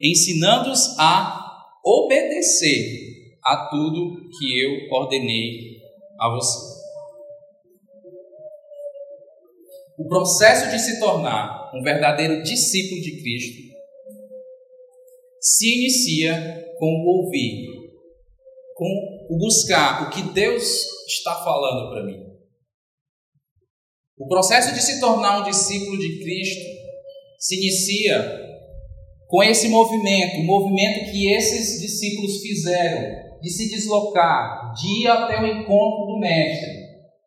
ensinando-os 0.00 0.98
a 0.98 1.40
obedecer 1.84 3.38
a 3.42 3.68
tudo 3.68 4.28
que 4.38 4.60
eu 4.60 4.90
ordenei 4.90 5.78
a 6.18 6.28
vocês. 6.30 6.74
O 9.96 10.08
processo 10.08 10.70
de 10.70 10.78
se 10.80 10.98
tornar 10.98 11.70
um 11.72 11.82
verdadeiro 11.82 12.42
discípulo 12.42 13.00
de 13.00 13.20
Cristo 13.20 13.62
se 15.40 15.72
inicia 15.72 16.64
com 16.78 16.86
o 16.86 17.06
ouvir, 17.18 17.68
com 18.74 19.26
o 19.30 19.38
buscar 19.38 20.06
o 20.06 20.10
que 20.10 20.22
Deus 20.32 20.62
está 21.06 21.34
falando 21.44 21.90
para 21.90 22.04
mim. 22.04 22.23
O 24.16 24.28
processo 24.28 24.72
de 24.72 24.80
se 24.80 25.00
tornar 25.00 25.40
um 25.40 25.44
discípulo 25.44 25.98
de 25.98 26.20
Cristo 26.20 26.64
se 27.38 27.56
inicia 27.56 28.44
com 29.26 29.42
esse 29.42 29.68
movimento, 29.68 30.40
o 30.40 30.44
movimento 30.44 31.10
que 31.10 31.32
esses 31.32 31.80
discípulos 31.80 32.40
fizeram 32.40 33.40
de 33.40 33.50
se 33.50 33.68
deslocar, 33.68 34.72
de 34.74 35.02
ir 35.02 35.08
até 35.08 35.40
o 35.40 35.46
encontro 35.46 36.06
do 36.06 36.18
Mestre, 36.20 36.70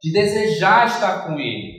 de 0.01 0.11
desejar 0.13 0.87
estar 0.87 1.27
com 1.27 1.37
Ele. 1.39 1.77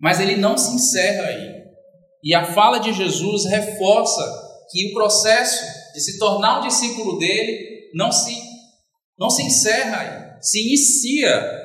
Mas 0.00 0.20
ele 0.20 0.36
não 0.36 0.56
se 0.56 0.74
encerra 0.74 1.24
aí. 1.28 1.62
E 2.24 2.34
a 2.34 2.52
fala 2.54 2.78
de 2.78 2.92
Jesus 2.92 3.44
reforça 3.46 4.22
que 4.70 4.90
o 4.90 4.94
processo 4.94 5.92
de 5.92 6.00
se 6.00 6.18
tornar 6.18 6.60
um 6.60 6.66
discípulo 6.68 7.18
dele 7.18 7.90
não 7.94 8.10
se, 8.10 8.34
não 9.18 9.28
se 9.28 9.42
encerra 9.42 10.00
aí, 10.00 10.42
se 10.42 10.60
inicia 10.60 11.62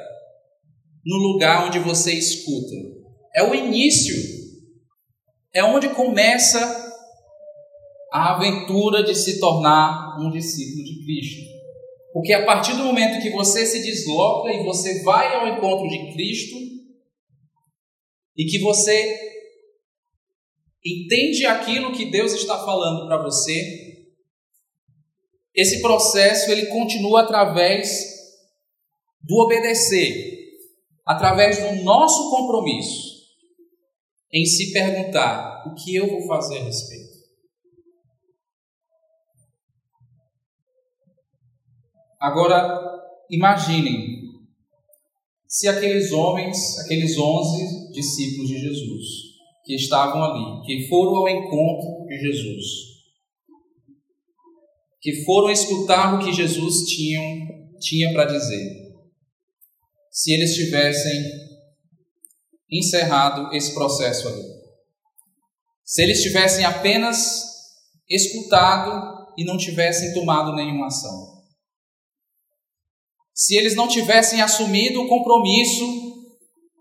no 1.08 1.16
lugar 1.16 1.68
onde 1.68 1.80
você 1.80 2.14
escuta. 2.14 2.76
É 3.34 3.42
o 3.42 3.56
início, 3.56 4.14
é 5.54 5.64
onde 5.64 5.88
começa 5.90 6.60
a 8.12 8.36
aventura 8.36 9.04
de 9.04 9.16
se 9.16 9.40
tornar 9.40 10.20
um 10.20 10.30
discípulo 10.30 10.84
de 10.84 11.06
Cristo. 11.06 11.48
Porque 12.12 12.34
a 12.34 12.46
partir 12.46 12.74
do 12.74 12.84
momento 12.84 13.22
que 13.22 13.30
você 13.30 13.66
se 13.66 13.82
desloca 13.82 14.52
e 14.52 14.66
você 14.66 15.02
vai 15.04 15.34
ao 15.34 15.48
encontro 15.48 15.88
de 15.88 16.14
Cristo, 16.14 16.58
e 18.36 18.46
que 18.46 18.60
você 18.60 19.18
entende 20.86 21.46
aquilo 21.46 21.94
que 21.94 22.12
Deus 22.12 22.34
está 22.34 22.58
falando 22.66 23.08
para 23.08 23.24
você, 23.24 23.96
esse 25.56 25.82
processo 25.82 26.52
ele 26.52 26.68
continua 26.68 27.22
através 27.22 28.16
do 29.22 29.36
obedecer, 29.44 30.37
através 31.08 31.58
do 31.58 31.84
nosso 31.84 32.30
compromisso 32.30 33.18
em 34.34 34.46
se 34.46 34.74
perguntar 34.74 35.64
o 35.66 35.74
que 35.74 35.96
eu 35.96 36.08
vou 36.08 36.28
fazer 36.28 36.60
a 36.60 36.64
respeito. 36.64 37.18
Agora, 42.20 42.78
imaginem 43.30 44.18
se 45.48 45.68
aqueles 45.68 46.12
homens, 46.12 46.78
aqueles 46.80 47.18
onze 47.18 47.94
discípulos 47.94 48.50
de 48.50 48.60
Jesus, 48.60 49.06
que 49.64 49.76
estavam 49.76 50.22
ali, 50.22 50.66
que 50.66 50.90
foram 50.90 51.18
ao 51.18 51.30
encontro 51.30 52.06
de 52.06 52.20
Jesus, 52.20 52.66
que 55.00 55.24
foram 55.24 55.52
escutar 55.52 56.16
o 56.16 56.26
que 56.26 56.34
Jesus 56.34 56.90
tinha, 56.90 57.48
tinha 57.80 58.12
para 58.12 58.26
dizer, 58.26 58.87
se 60.18 60.34
eles 60.34 60.56
tivessem 60.56 61.14
encerrado 62.72 63.54
esse 63.54 63.74
processo 63.74 64.28
ali, 64.28 64.44
se 65.84 66.02
eles 66.02 66.22
tivessem 66.22 66.66
apenas 66.66 67.44
escutado 68.10 69.34
e 69.38 69.46
não 69.46 69.58
tivessem 69.58 70.14
tomado 70.14 70.56
nenhuma 70.56 70.88
ação 70.88 71.38
se 73.38 73.56
eles 73.56 73.76
não 73.76 73.88
tivessem 73.88 74.42
assumido 74.42 75.00
o 75.00 75.08
compromisso 75.08 75.86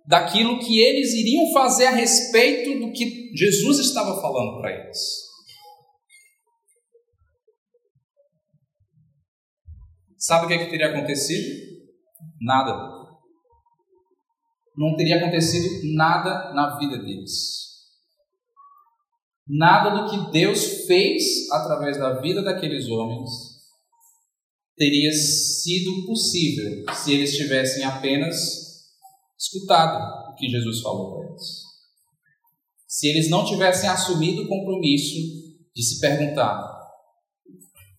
daquilo 0.07 0.59
que 0.59 0.81
eles 0.81 1.13
iriam 1.13 1.53
fazer 1.53 1.85
a 1.85 1.91
respeito 1.91 2.81
do 2.81 2.93
que 2.93 3.31
Jesus 3.37 3.79
estava 3.81 4.19
falando 4.23 4.59
para 4.59 4.73
eles. 4.73 4.99
Sabe 10.17 10.47
o 10.47 10.49
que, 10.49 10.55
é 10.55 10.65
que 10.65 10.71
teria 10.71 10.89
acontecido? 10.89 11.47
Nada. 12.41 12.96
Não 14.77 14.95
teria 14.97 15.17
acontecido 15.17 15.95
nada 15.95 16.53
na 16.53 16.79
vida 16.79 16.99
deles. 16.99 17.67
Nada 19.49 19.91
do 19.91 20.11
que 20.11 20.33
Deus 20.33 20.87
fez 20.87 21.51
através 21.53 21.99
da 21.99 22.21
vida 22.21 22.43
daqueles 22.43 22.89
homens 22.89 23.57
teria 24.77 25.11
sido 25.13 26.05
possível 26.05 26.85
se 26.95 27.15
eles 27.15 27.35
tivessem 27.35 27.83
apenas 27.85 28.37
escutado 29.39 30.33
o 30.33 30.35
que 30.35 30.49
Jesus 30.49 30.81
falou 30.81 31.13
para 31.13 31.31
eles. 31.31 31.43
Se 32.87 33.09
eles 33.09 33.31
não 33.31 33.45
tivessem 33.45 33.89
assumido 33.89 34.43
o 34.43 34.49
compromisso 34.49 35.17
de 35.75 35.83
se 35.83 36.01
perguntar: 36.01 36.61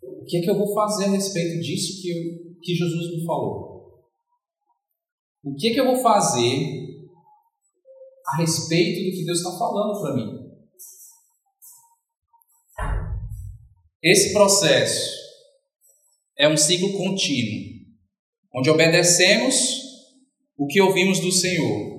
o 0.04 0.26
que 0.26 0.38
é 0.38 0.42
que 0.42 0.50
eu 0.50 0.58
vou 0.58 0.74
fazer 0.74 1.06
a 1.06 1.12
respeito 1.12 1.62
disso 1.62 2.02
que, 2.02 2.10
eu, 2.10 2.58
que 2.62 2.76
Jesus 2.76 3.16
me 3.16 3.26
falou? 3.26 3.77
O 5.43 5.56
que 5.56 5.69
é 5.69 5.73
que 5.73 5.80
eu 5.80 5.86
vou 5.86 6.02
fazer 6.02 6.88
a 8.26 8.38
respeito 8.38 9.06
do 9.06 9.17
que 9.17 9.26
Deus 9.26 9.39
está 9.39 9.58
falando 9.58 10.02
para 10.02 10.15
mim? 10.15 10.47
Esse 14.04 14.34
processo 14.34 15.15
é 16.38 16.47
um 16.47 16.58
ciclo 16.58 16.91
contínuo, 16.97 17.78
onde 18.56 18.69
obedecemos 18.69 19.56
o 20.58 20.67
que 20.67 20.82
ouvimos 20.82 21.19
do 21.19 21.32
Senhor 21.32 21.97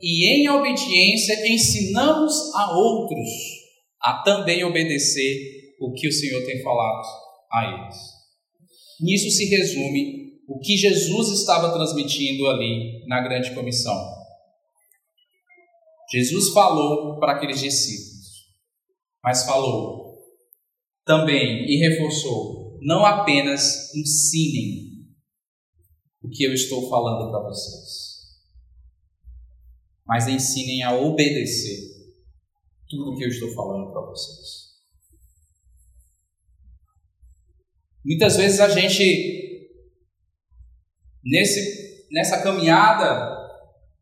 e, 0.00 0.26
em 0.26 0.48
obediência, 0.48 1.50
ensinamos 1.50 2.54
a 2.54 2.76
outros 2.76 3.28
a 4.02 4.22
também 4.22 4.62
obedecer 4.62 5.74
o 5.80 5.92
que 5.94 6.06
o 6.06 6.12
Senhor 6.12 6.44
tem 6.44 6.62
falado 6.62 7.06
a 7.50 7.64
eles. 7.64 7.96
Nisso 9.00 9.30
se 9.30 9.46
resume 9.46 10.23
o 10.48 10.58
que 10.58 10.76
Jesus 10.76 11.40
estava 11.40 11.72
transmitindo 11.72 12.46
ali 12.48 13.04
na 13.06 13.20
grande 13.20 13.54
comissão. 13.54 13.94
Jesus 16.10 16.50
falou 16.50 17.18
para 17.18 17.32
aqueles 17.32 17.60
discípulos, 17.60 18.50
mas 19.22 19.44
falou 19.44 20.18
também 21.04 21.64
e 21.66 21.76
reforçou 21.78 22.78
não 22.80 23.04
apenas 23.04 23.94
ensinem 23.94 24.94
o 26.22 26.28
que 26.28 26.44
eu 26.44 26.52
estou 26.52 26.88
falando 26.88 27.30
para 27.30 27.48
vocês, 27.48 28.40
mas 30.06 30.28
ensinem 30.28 30.82
a 30.82 30.94
obedecer 30.94 31.94
tudo 32.88 33.12
o 33.12 33.16
que 33.16 33.24
eu 33.24 33.28
estou 33.28 33.52
falando 33.54 33.90
para 33.90 34.02
vocês. 34.02 34.64
Muitas 38.04 38.36
vezes 38.36 38.60
a 38.60 38.68
gente, 38.68 39.43
nesse, 41.24 42.06
nessa 42.10 42.42
caminhada 42.42 43.34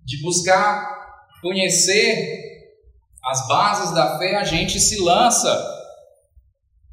de 0.04 0.20
buscar 0.20 0.92
conhecer 1.40 2.40
as 3.24 3.46
bases 3.46 3.94
da 3.94 4.18
fé, 4.18 4.34
a 4.34 4.44
gente 4.44 4.80
se 4.80 5.00
lança 5.00 5.72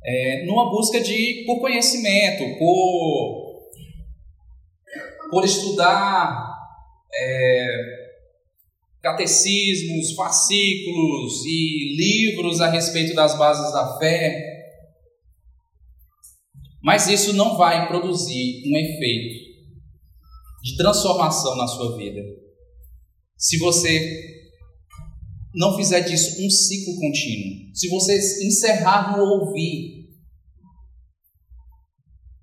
é, 0.05 0.45
numa 0.45 0.69
busca 0.69 1.01
de 1.01 1.43
por 1.45 1.59
conhecimento, 1.59 2.57
por, 2.59 3.69
por 5.31 5.43
estudar 5.43 6.55
é, 7.13 7.67
catecismos, 9.01 10.13
fascículos 10.13 11.45
e 11.45 11.95
livros 11.95 12.61
a 12.61 12.69
respeito 12.69 13.15
das 13.15 13.37
bases 13.37 13.73
da 13.73 13.97
fé. 13.97 14.45
Mas 16.81 17.07
isso 17.07 17.33
não 17.33 17.57
vai 17.57 17.87
produzir 17.87 18.63
um 18.67 18.77
efeito 18.77 19.48
de 20.61 20.75
transformação 20.75 21.55
na 21.55 21.67
sua 21.67 21.97
vida. 21.97 22.21
Se 23.37 23.57
você 23.57 24.39
não 25.53 25.75
fizer 25.75 26.01
disso 26.01 26.45
um 26.45 26.49
ciclo 26.49 26.95
contínuo, 26.99 27.75
se 27.75 27.87
você 27.89 28.17
encerrar 28.45 29.17
no 29.17 29.23
ouvir, 29.23 29.99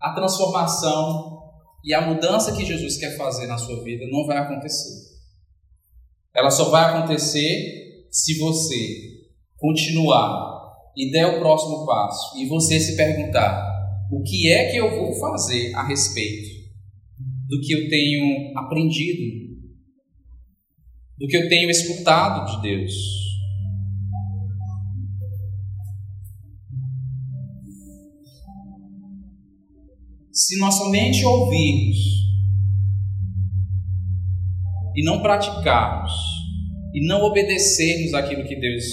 a 0.00 0.14
transformação 0.14 1.36
e 1.84 1.92
a 1.94 2.00
mudança 2.00 2.54
que 2.54 2.64
Jesus 2.64 2.96
quer 2.96 3.16
fazer 3.16 3.46
na 3.46 3.58
sua 3.58 3.82
vida 3.82 4.04
não 4.10 4.26
vai 4.26 4.38
acontecer. 4.38 5.16
Ela 6.34 6.50
só 6.50 6.70
vai 6.70 6.84
acontecer 6.94 8.08
se 8.10 8.38
você 8.38 9.26
continuar 9.56 10.56
e 10.96 11.10
der 11.10 11.26
o 11.26 11.38
próximo 11.40 11.86
passo 11.86 12.38
e 12.38 12.46
você 12.46 12.78
se 12.80 12.96
perguntar: 12.96 13.66
o 14.10 14.22
que 14.22 14.50
é 14.50 14.70
que 14.70 14.76
eu 14.76 14.90
vou 14.90 15.18
fazer 15.18 15.74
a 15.74 15.86
respeito 15.86 16.55
do 17.48 17.60
que 17.60 17.72
eu 17.72 17.88
tenho 17.88 18.58
aprendido 18.58 19.46
do 21.18 21.26
que 21.26 21.36
eu 21.36 21.48
tenho 21.48 21.70
escutado 21.70 22.44
de 22.50 22.62
Deus. 22.62 22.92
Se 30.30 30.58
nós 30.60 30.74
somente 30.74 31.24
ouvirmos 31.24 31.96
e 34.94 35.02
não 35.02 35.22
praticarmos 35.22 36.12
e 36.92 37.06
não 37.06 37.22
obedecermos 37.22 38.12
aquilo 38.12 38.46
que 38.46 38.56
Deus 38.56 38.84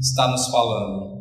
está 0.00 0.28
nos 0.28 0.46
falando. 0.48 1.18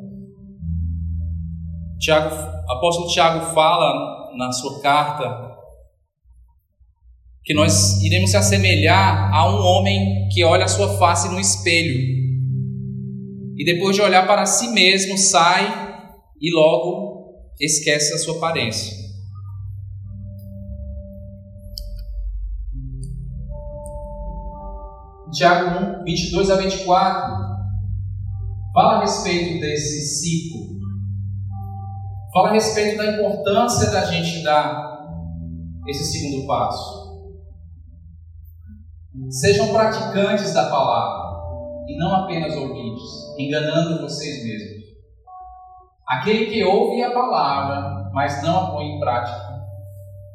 Tiago, 2.00 2.34
apóstolo 2.70 3.10
Tiago 3.10 3.54
fala 3.54 4.34
na 4.38 4.52
sua 4.54 4.82
carta 4.82 5.47
que 7.48 7.54
nós 7.54 8.04
iremos 8.04 8.32
se 8.32 8.36
assemelhar 8.36 9.34
a 9.34 9.50
um 9.50 9.56
homem 9.56 10.28
que 10.28 10.44
olha 10.44 10.66
a 10.66 10.68
sua 10.68 10.98
face 10.98 11.30
no 11.30 11.40
espelho 11.40 11.98
e 13.56 13.64
depois 13.64 13.96
de 13.96 14.02
olhar 14.02 14.28
para 14.28 14.46
si 14.46 14.68
mesmo 14.74 15.18
sai 15.18 15.66
e 16.42 16.54
logo 16.54 17.32
esquece 17.58 18.14
a 18.14 18.18
sua 18.18 18.36
aparência. 18.36 18.98
Tiago 25.32 26.02
1, 26.02 26.04
22 26.04 26.52
a 26.52 26.58
24 26.58 27.48
fala 28.74 28.98
a 28.98 29.00
respeito 29.00 29.62
desse 29.62 30.02
ciclo, 30.02 30.80
fala 32.34 32.50
a 32.50 32.54
respeito 32.54 32.98
da 32.98 33.14
importância 33.14 33.90
da 33.90 34.04
gente 34.04 34.44
dar 34.44 34.98
esse 35.88 36.04
segundo 36.12 36.46
passo. 36.46 37.07
Sejam 39.30 39.74
praticantes 39.74 40.54
da 40.54 40.70
palavra 40.70 41.38
e 41.88 41.98
não 41.98 42.14
apenas 42.14 42.56
ouvintes, 42.56 43.04
enganando 43.38 44.02
vocês 44.02 44.44
mesmos. 44.44 44.86
Aquele 46.08 46.46
que 46.46 46.64
ouve 46.64 47.04
a 47.04 47.12
palavra, 47.12 48.10
mas 48.14 48.42
não 48.44 48.58
a 48.58 48.72
põe 48.72 48.86
em 48.86 49.00
prática, 49.00 49.58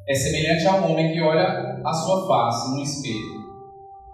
é 0.08 0.14
semelhante 0.14 0.66
a 0.66 0.76
um 0.76 0.90
homem 0.90 1.12
que 1.12 1.22
olha 1.22 1.80
a 1.84 1.92
sua 1.94 2.26
face 2.26 2.70
no 2.72 2.82
espelho 2.82 3.42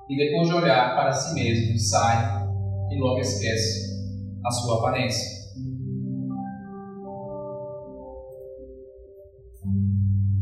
e 0.09 0.17
depois 0.17 0.49
de 0.49 0.55
olhar 0.55 0.95
para 0.95 1.13
si 1.13 1.35
mesmo 1.35 1.79
sai 1.79 2.47
e 2.91 3.01
logo 3.01 3.19
esquece 3.19 3.89
a 4.45 4.51
sua 4.51 4.79
aparência. 4.79 5.39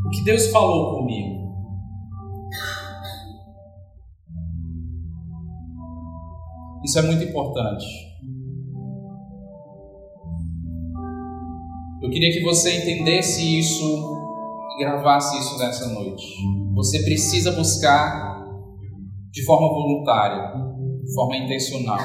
O 0.05 0.11
que 0.11 0.25
Deus 0.25 0.51
falou 0.51 0.97
comigo? 0.97 1.36
Isso 6.85 6.99
é 6.99 7.03
muito 7.03 7.25
importante. 7.25 7.87
Eu 12.03 12.11
queria 12.11 12.31
que 12.31 12.45
você 12.45 12.83
entendesse 12.83 13.59
isso 13.59 14.17
e 14.77 14.85
gravasse 14.85 15.39
isso 15.39 15.59
nessa 15.59 15.89
noite. 15.89 16.25
Você 16.75 17.03
precisa 17.03 17.53
buscar 17.53 18.45
de 19.33 19.45
forma 19.45 19.69
voluntária, 19.69 20.53
de 21.03 21.15
forma 21.15 21.37
intencional. 21.37 21.99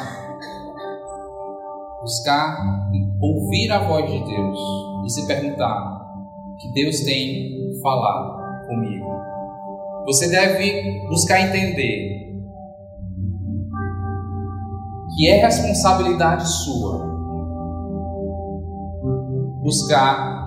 Buscar 2.01 2.57
ouvir 3.22 3.72
a 3.72 3.88
voz 3.88 4.11
de 4.11 4.19
Deus 4.19 4.59
e 5.05 5.09
se 5.09 5.28
perguntar 5.28 6.01
que 6.59 6.72
Deus 6.74 7.01
tem 7.01 7.80
falado 7.82 8.67
comigo. 8.67 9.05
Você 10.05 10.30
deve 10.30 11.07
buscar 11.09 11.41
entender 11.41 12.30
que 15.16 15.28
é 15.28 15.41
responsabilidade 15.41 16.47
sua 16.47 17.12
buscar 19.62 20.41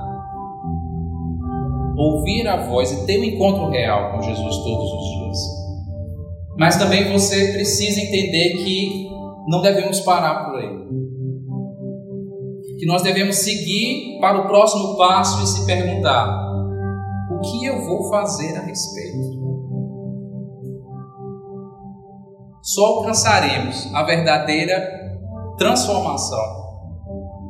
ouvir 1.97 2.47
a 2.49 2.67
voz 2.67 2.91
e 2.93 3.07
ter 3.07 3.21
um 3.21 3.25
encontro 3.25 3.71
real 3.71 4.13
com 4.13 4.23
Jesus 4.23 4.57
todos 4.59 4.93
os 4.93 5.11
dias. 5.11 5.39
Mas 6.59 6.77
também 6.77 7.13
você 7.13 7.53
precisa 7.53 8.01
entender 8.01 8.65
que 8.65 9.09
não 9.49 9.61
devemos 9.63 10.01
parar 10.01 10.47
por 10.47 10.59
aí. 10.59 10.85
Que 12.79 12.87
nós 12.87 13.03
devemos 13.03 13.37
seguir 13.37 14.19
para 14.21 14.41
o 14.41 14.47
próximo 14.47 14.97
passo 14.97 15.43
e 15.43 15.47
se 15.47 15.67
perguntar: 15.67 16.53
o 17.31 17.41
que 17.41 17.65
eu 17.65 17.85
vou 17.85 18.09
fazer 18.11 18.57
a 18.57 18.63
respeito? 18.63 19.24
Só 22.65 22.83
alcançaremos 22.83 23.95
a 23.95 24.03
verdadeira 24.05 25.19
transformação, 25.59 26.65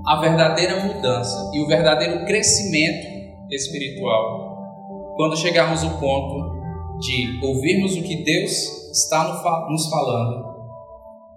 a 0.04 0.20
verdadeira 0.20 0.80
mudança 0.82 1.52
e 1.54 1.62
o 1.62 1.68
verdadeiro 1.68 2.24
crescimento 2.26 3.06
espiritual 3.48 5.14
quando 5.14 5.36
chegarmos 5.36 5.84
ao 5.84 6.00
ponto 6.00 6.98
de 6.98 7.38
ouvirmos 7.46 7.96
o 7.96 8.02
que 8.02 8.24
Deus 8.24 8.50
está 8.90 9.22
nos 9.70 9.88
falando 9.88 10.46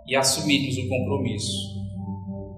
e 0.08 0.16
assumirmos 0.16 0.76
o 0.80 0.90
compromisso 0.90 1.78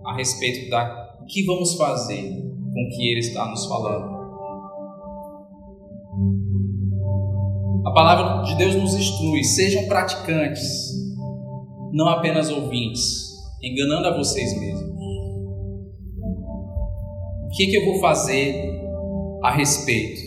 a 0.06 0.16
respeito 0.16 0.70
da 0.70 1.18
que 1.28 1.46
vamos 1.46 1.74
fazer 1.74 2.32
com 2.32 2.82
o 2.82 2.90
que 2.96 3.12
Ele 3.12 3.20
está 3.20 3.46
nos 3.46 3.66
falando. 3.66 4.18
A 7.86 7.92
palavra 7.92 8.44
de 8.44 8.56
Deus 8.56 8.76
nos 8.76 8.94
instrui: 8.94 9.44
sejam 9.44 9.86
praticantes, 9.88 11.09
não 11.92 12.08
apenas 12.08 12.50
ouvintes, 12.50 13.30
enganando 13.62 14.08
a 14.08 14.18
vocês 14.18 14.60
mesmos. 14.60 14.90
O 17.46 17.50
que, 17.52 17.68
que 17.68 17.78
eu 17.78 17.86
vou 17.86 18.00
fazer 18.00 18.80
a 19.44 19.52
respeito. 19.52 20.22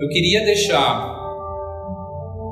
Eu 0.00 0.08
queria 0.08 0.44
deixar, 0.44 1.14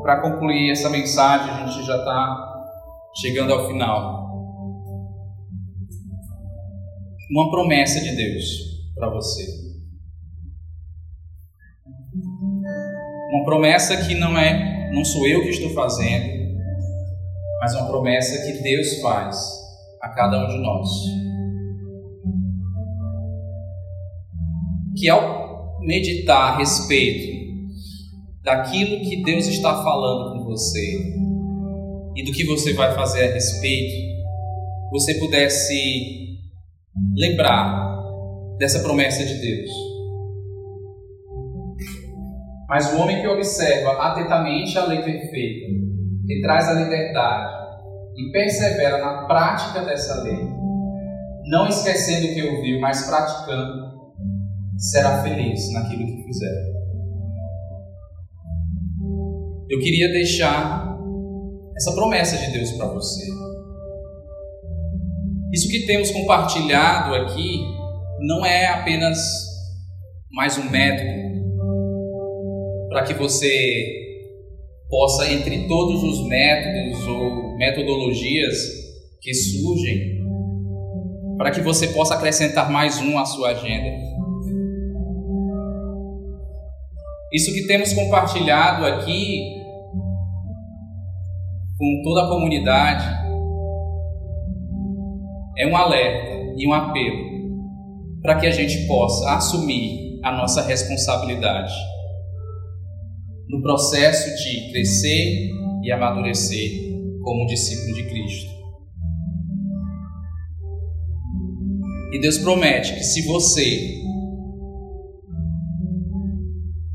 para 0.02 0.20
concluir 0.22 0.70
essa 0.70 0.88
mensagem, 0.88 1.50
a 1.50 1.66
gente 1.66 1.86
já 1.86 1.96
está 1.96 2.70
chegando 3.16 3.52
ao 3.52 3.66
final, 3.66 4.22
uma 7.30 7.50
promessa 7.50 8.00
de 8.00 8.14
Deus 8.14 8.44
para 8.94 9.10
você. 9.10 9.42
Uma 13.32 13.44
promessa 13.44 13.96
que 14.06 14.14
não 14.14 14.36
é, 14.36 14.81
não 14.92 15.04
sou 15.04 15.26
eu 15.26 15.42
que 15.42 15.50
estou 15.50 15.70
fazendo, 15.70 16.42
mas 17.60 17.74
uma 17.74 17.86
promessa 17.86 18.46
que 18.46 18.62
Deus 18.62 19.00
faz 19.00 19.36
a 20.00 20.08
cada 20.10 20.44
um 20.44 20.48
de 20.48 20.58
nós. 20.58 20.88
que 25.02 25.08
ao 25.08 25.80
meditar 25.80 26.52
a 26.52 26.58
respeito 26.58 27.32
daquilo 28.42 29.00
que 29.00 29.22
Deus 29.24 29.48
está 29.48 29.82
falando 29.82 30.32
com 30.32 30.44
você 30.44 31.14
e 32.14 32.24
do 32.24 32.32
que 32.32 32.44
você 32.44 32.72
vai 32.72 32.94
fazer 32.94 33.30
a 33.30 33.34
respeito, 33.34 33.92
você 34.92 35.14
pudesse 35.14 36.38
lembrar 37.16 37.98
dessa 38.58 38.80
promessa 38.80 39.24
de 39.24 39.34
Deus. 39.34 39.91
Mas 42.72 42.90
o 42.90 42.96
homem 42.96 43.20
que 43.20 43.28
observa 43.28 43.90
atentamente 44.00 44.78
a 44.78 44.86
lei 44.86 45.02
perfeita, 45.02 45.66
que 46.26 46.40
traz 46.40 46.70
a 46.70 46.72
liberdade 46.72 47.52
e 48.16 48.32
persevera 48.32 48.96
na 48.96 49.26
prática 49.26 49.84
dessa 49.84 50.22
lei, 50.22 50.38
não 51.48 51.68
esquecendo 51.68 52.28
o 52.28 52.34
que 52.34 52.42
ouviu, 52.42 52.80
mas 52.80 53.06
praticando, 53.06 53.92
será 54.78 55.22
feliz 55.22 55.70
naquilo 55.74 56.06
que 56.06 56.22
fizer. 56.24 56.72
Eu 59.68 59.78
queria 59.78 60.10
deixar 60.10 60.96
essa 61.76 61.92
promessa 61.92 62.38
de 62.38 62.52
Deus 62.52 62.72
para 62.72 62.86
você. 62.86 63.22
Isso 65.52 65.68
que 65.68 65.84
temos 65.84 66.10
compartilhado 66.10 67.16
aqui 67.16 67.66
não 68.20 68.46
é 68.46 68.68
apenas 68.68 69.18
mais 70.30 70.56
um 70.56 70.70
método 70.70 71.31
para 72.92 73.04
que 73.04 73.14
você 73.14 74.02
possa, 74.88 75.32
entre 75.32 75.66
todos 75.66 76.02
os 76.02 76.28
métodos 76.28 77.06
ou 77.06 77.56
metodologias 77.56 78.54
que 79.18 79.32
surgem, 79.32 80.20
para 81.38 81.50
que 81.50 81.62
você 81.62 81.88
possa 81.88 82.14
acrescentar 82.14 82.70
mais 82.70 83.00
um 83.00 83.18
à 83.18 83.24
sua 83.24 83.48
agenda. 83.52 83.96
Isso 87.32 87.54
que 87.54 87.66
temos 87.66 87.94
compartilhado 87.94 88.84
aqui 88.84 89.40
com 91.78 92.02
toda 92.04 92.24
a 92.24 92.28
comunidade 92.28 93.04
é 95.56 95.66
um 95.66 95.74
alerta 95.74 96.52
e 96.58 96.68
um 96.68 96.74
apelo 96.74 97.32
para 98.20 98.38
que 98.38 98.46
a 98.46 98.50
gente 98.50 98.86
possa 98.86 99.34
assumir 99.34 100.20
a 100.22 100.30
nossa 100.30 100.60
responsabilidade 100.60 101.72
no 103.48 103.62
processo 103.62 104.28
de 104.42 104.70
crescer 104.70 105.50
e 105.82 105.92
amadurecer 105.92 106.92
como 107.22 107.46
discípulo 107.46 107.94
de 107.94 108.04
Cristo. 108.08 108.52
E 112.12 112.20
Deus 112.20 112.38
promete 112.38 112.94
que 112.94 113.02
se 113.02 113.26
você 113.26 114.02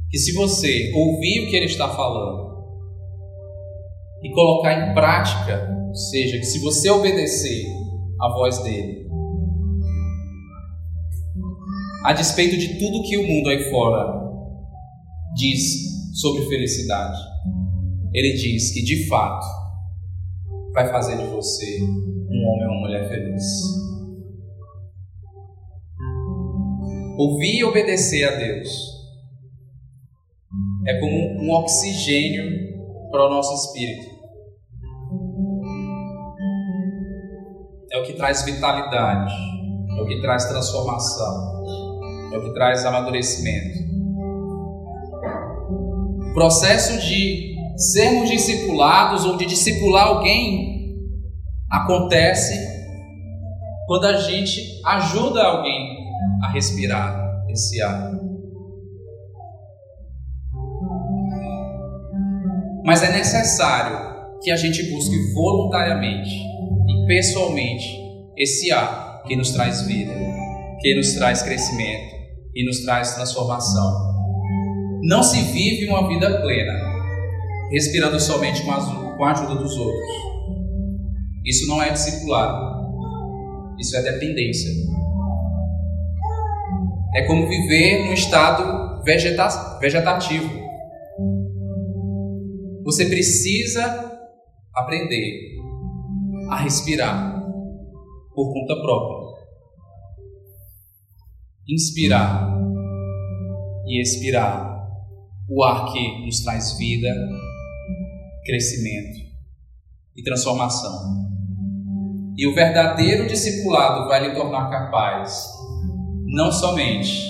que 0.10 0.18
se 0.18 0.34
você 0.34 0.92
ouvir 0.94 1.42
o 1.42 1.50
que 1.50 1.56
ele 1.56 1.66
está 1.66 1.90
falando 1.90 2.48
e 4.24 4.32
colocar 4.32 4.74
em 4.74 4.94
prática, 4.94 5.70
ou 5.90 5.96
seja, 5.96 6.38
que 6.38 6.46
se 6.46 6.60
você 6.60 6.90
obedecer 6.90 7.66
a 8.20 8.34
voz 8.34 8.58
dele, 8.64 9.06
a 12.04 12.14
despeito 12.14 12.58
de 12.58 12.80
tudo 12.80 13.04
que 13.04 13.18
o 13.18 13.28
mundo 13.28 13.50
aí 13.50 13.70
fora 13.70 14.28
diz 15.36 15.97
sobre 16.18 16.48
felicidade, 16.48 17.20
ele 18.12 18.34
diz 18.34 18.74
que 18.74 18.84
de 18.84 19.08
fato 19.08 19.46
vai 20.74 20.90
fazer 20.90 21.18
de 21.18 21.26
você 21.26 21.80
um 21.84 22.48
homem 22.48 22.68
ou 22.68 22.72
uma 22.72 22.82
mulher 22.82 23.08
feliz. 23.08 23.44
Ouvir 27.20 27.60
e 27.60 27.64
obedecer 27.64 28.24
a 28.24 28.36
Deus 28.36 28.68
é 30.88 31.00
como 31.00 31.44
um 31.44 31.52
oxigênio 31.52 32.68
para 33.12 33.28
o 33.28 33.30
nosso 33.30 33.54
espírito. 33.54 34.18
É 37.92 37.98
o 38.00 38.04
que 38.04 38.14
traz 38.14 38.44
vitalidade, 38.44 39.34
é 39.98 40.02
o 40.02 40.08
que 40.08 40.22
traz 40.22 40.46
transformação, 40.46 41.64
é 42.34 42.38
o 42.38 42.44
que 42.44 42.54
traz 42.54 42.86
amadurecimento. 42.86 43.87
Processo 46.38 47.00
de 47.00 47.56
sermos 47.76 48.30
discipulados 48.30 49.26
ou 49.26 49.38
de 49.38 49.48
discipular 49.48 50.10
alguém 50.10 50.96
acontece 51.68 52.54
quando 53.88 54.06
a 54.06 54.18
gente 54.18 54.80
ajuda 54.86 55.42
alguém 55.42 55.98
a 56.44 56.52
respirar 56.52 57.20
esse 57.50 57.82
ar. 57.82 58.12
Mas 62.86 63.02
é 63.02 63.12
necessário 63.14 64.38
que 64.40 64.52
a 64.52 64.56
gente 64.56 64.84
busque 64.92 65.34
voluntariamente 65.34 66.36
e 66.36 67.08
pessoalmente 67.08 68.00
esse 68.38 68.72
ar 68.72 69.24
que 69.24 69.36
nos 69.36 69.50
traz 69.54 69.88
vida, 69.88 70.14
que 70.82 70.96
nos 70.96 71.14
traz 71.14 71.42
crescimento 71.42 72.16
e 72.54 72.64
nos 72.64 72.82
traz 72.82 73.16
transformação. 73.16 74.17
Não 75.04 75.22
se 75.24 75.42
vive 75.52 75.88
uma 75.90 76.08
vida 76.08 76.42
plena 76.42 76.88
respirando 77.72 78.20
somente 78.20 78.64
com 78.64 79.24
a 79.24 79.32
ajuda 79.32 79.56
dos 79.56 79.78
outros. 79.78 80.10
Isso 81.46 81.68
não 81.68 81.82
é 81.82 81.92
discipulado. 81.92 82.78
Isso 83.80 83.96
é 83.96 84.02
dependência. 84.02 84.72
É 87.16 87.24
como 87.24 87.48
viver 87.48 88.06
num 88.06 88.14
estado 88.14 89.04
vegeta 89.04 89.80
vegetativo. 89.80 90.50
Você 92.84 93.06
precisa 93.06 94.12
aprender 94.74 95.58
a 96.50 96.58
respirar 96.58 97.42
por 98.34 98.54
conta 98.54 98.82
própria. 98.82 99.38
Inspirar 101.70 102.56
e 103.86 104.02
expirar 104.02 104.77
o 105.50 105.64
ar 105.64 105.92
que 105.92 106.26
nos 106.26 106.42
traz 106.42 106.78
vida, 106.78 107.08
crescimento 108.46 109.20
e 110.16 110.24
transformação. 110.24 111.28
E 112.38 112.46
o 112.48 112.54
verdadeiro 112.54 113.28
discipulado 113.28 114.08
vai 114.08 114.28
lhe 114.28 114.36
tornar 114.36 114.70
capaz, 114.70 115.44
não 116.26 116.52
somente 116.52 117.26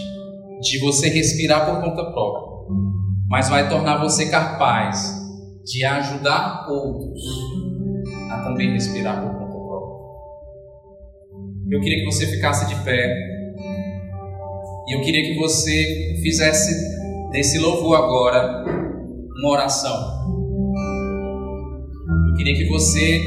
de 0.62 0.80
você 0.80 1.10
respirar 1.10 1.66
por 1.66 1.82
conta 1.82 2.12
própria, 2.12 2.76
mas 3.30 3.50
vai 3.50 3.70
tornar 3.70 3.98
você 3.98 4.30
capaz 4.30 5.16
de 5.64 5.86
ajudar 5.86 6.68
outros 6.70 7.22
a 8.32 8.40
também 8.44 8.72
respirar 8.72 9.22
por 9.22 9.32
conta 9.38 9.58
própria. 9.58 9.98
Eu 11.70 11.82
queria 11.82 12.00
que 12.00 12.06
você 12.06 12.26
ficasse 12.26 12.68
de 12.68 12.84
pé 12.84 13.16
e 14.88 14.96
eu 14.96 15.02
queria 15.02 15.22
que 15.22 15.38
você 15.38 16.20
fizesse 16.24 16.97
desse 17.32 17.60
louvor 17.60 17.96
agora 17.96 18.64
uma 19.40 19.52
oração. 19.52 20.18
Eu 22.30 22.36
queria 22.38 22.56
que 22.56 22.70
você 22.70 23.22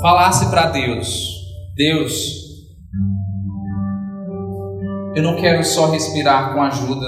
falasse 0.00 0.48
para 0.50 0.70
Deus: 0.70 1.34
Deus, 1.76 2.38
eu 5.14 5.22
não 5.22 5.36
quero 5.36 5.64
só 5.64 5.90
respirar 5.90 6.54
com 6.54 6.62
a 6.62 6.68
ajuda 6.68 7.06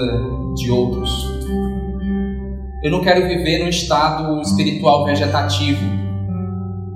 de 0.55 0.69
outros. 0.69 1.09
Eu 2.83 2.89
não 2.89 3.01
quero 3.01 3.27
viver 3.27 3.59
num 3.59 3.69
estado 3.69 4.41
espiritual 4.41 5.05
vegetativo, 5.05 5.85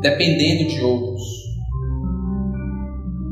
dependendo 0.01 0.67
de 0.69 0.81
outros. 0.81 1.21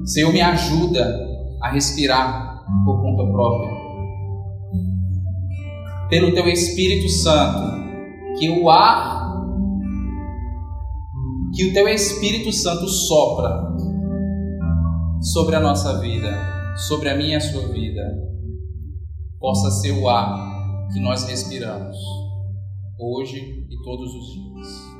Senhor, 0.05 0.31
me 0.31 0.41
ajuda 0.41 1.19
a 1.61 1.69
respirar 1.69 2.63
por 2.85 3.01
conta 3.01 3.25
própria. 3.31 3.82
Pelo 6.13 6.31
Teu 6.31 6.47
Espírito 6.47 7.09
Santo, 7.09 8.37
que 8.37 8.47
o 8.47 8.69
ar, 8.69 9.33
que 11.55 11.65
o 11.65 11.73
Teu 11.73 11.87
Espírito 11.87 12.51
Santo 12.51 12.87
sopra 12.87 13.49
sobre 15.19 15.55
a 15.55 15.59
nossa 15.59 15.99
vida, 15.99 16.31
sobre 16.87 17.09
a 17.09 17.17
minha 17.17 17.33
e 17.33 17.35
a 17.37 17.39
sua 17.39 17.67
vida, 17.69 18.03
possa 19.39 19.71
ser 19.71 19.89
o 19.93 20.07
ar 20.07 20.87
que 20.93 20.99
nós 20.99 21.23
respiramos 21.23 21.97
hoje 22.99 23.65
e 23.67 23.83
todos 23.83 24.13
os 24.13 24.33
dias. 24.33 24.92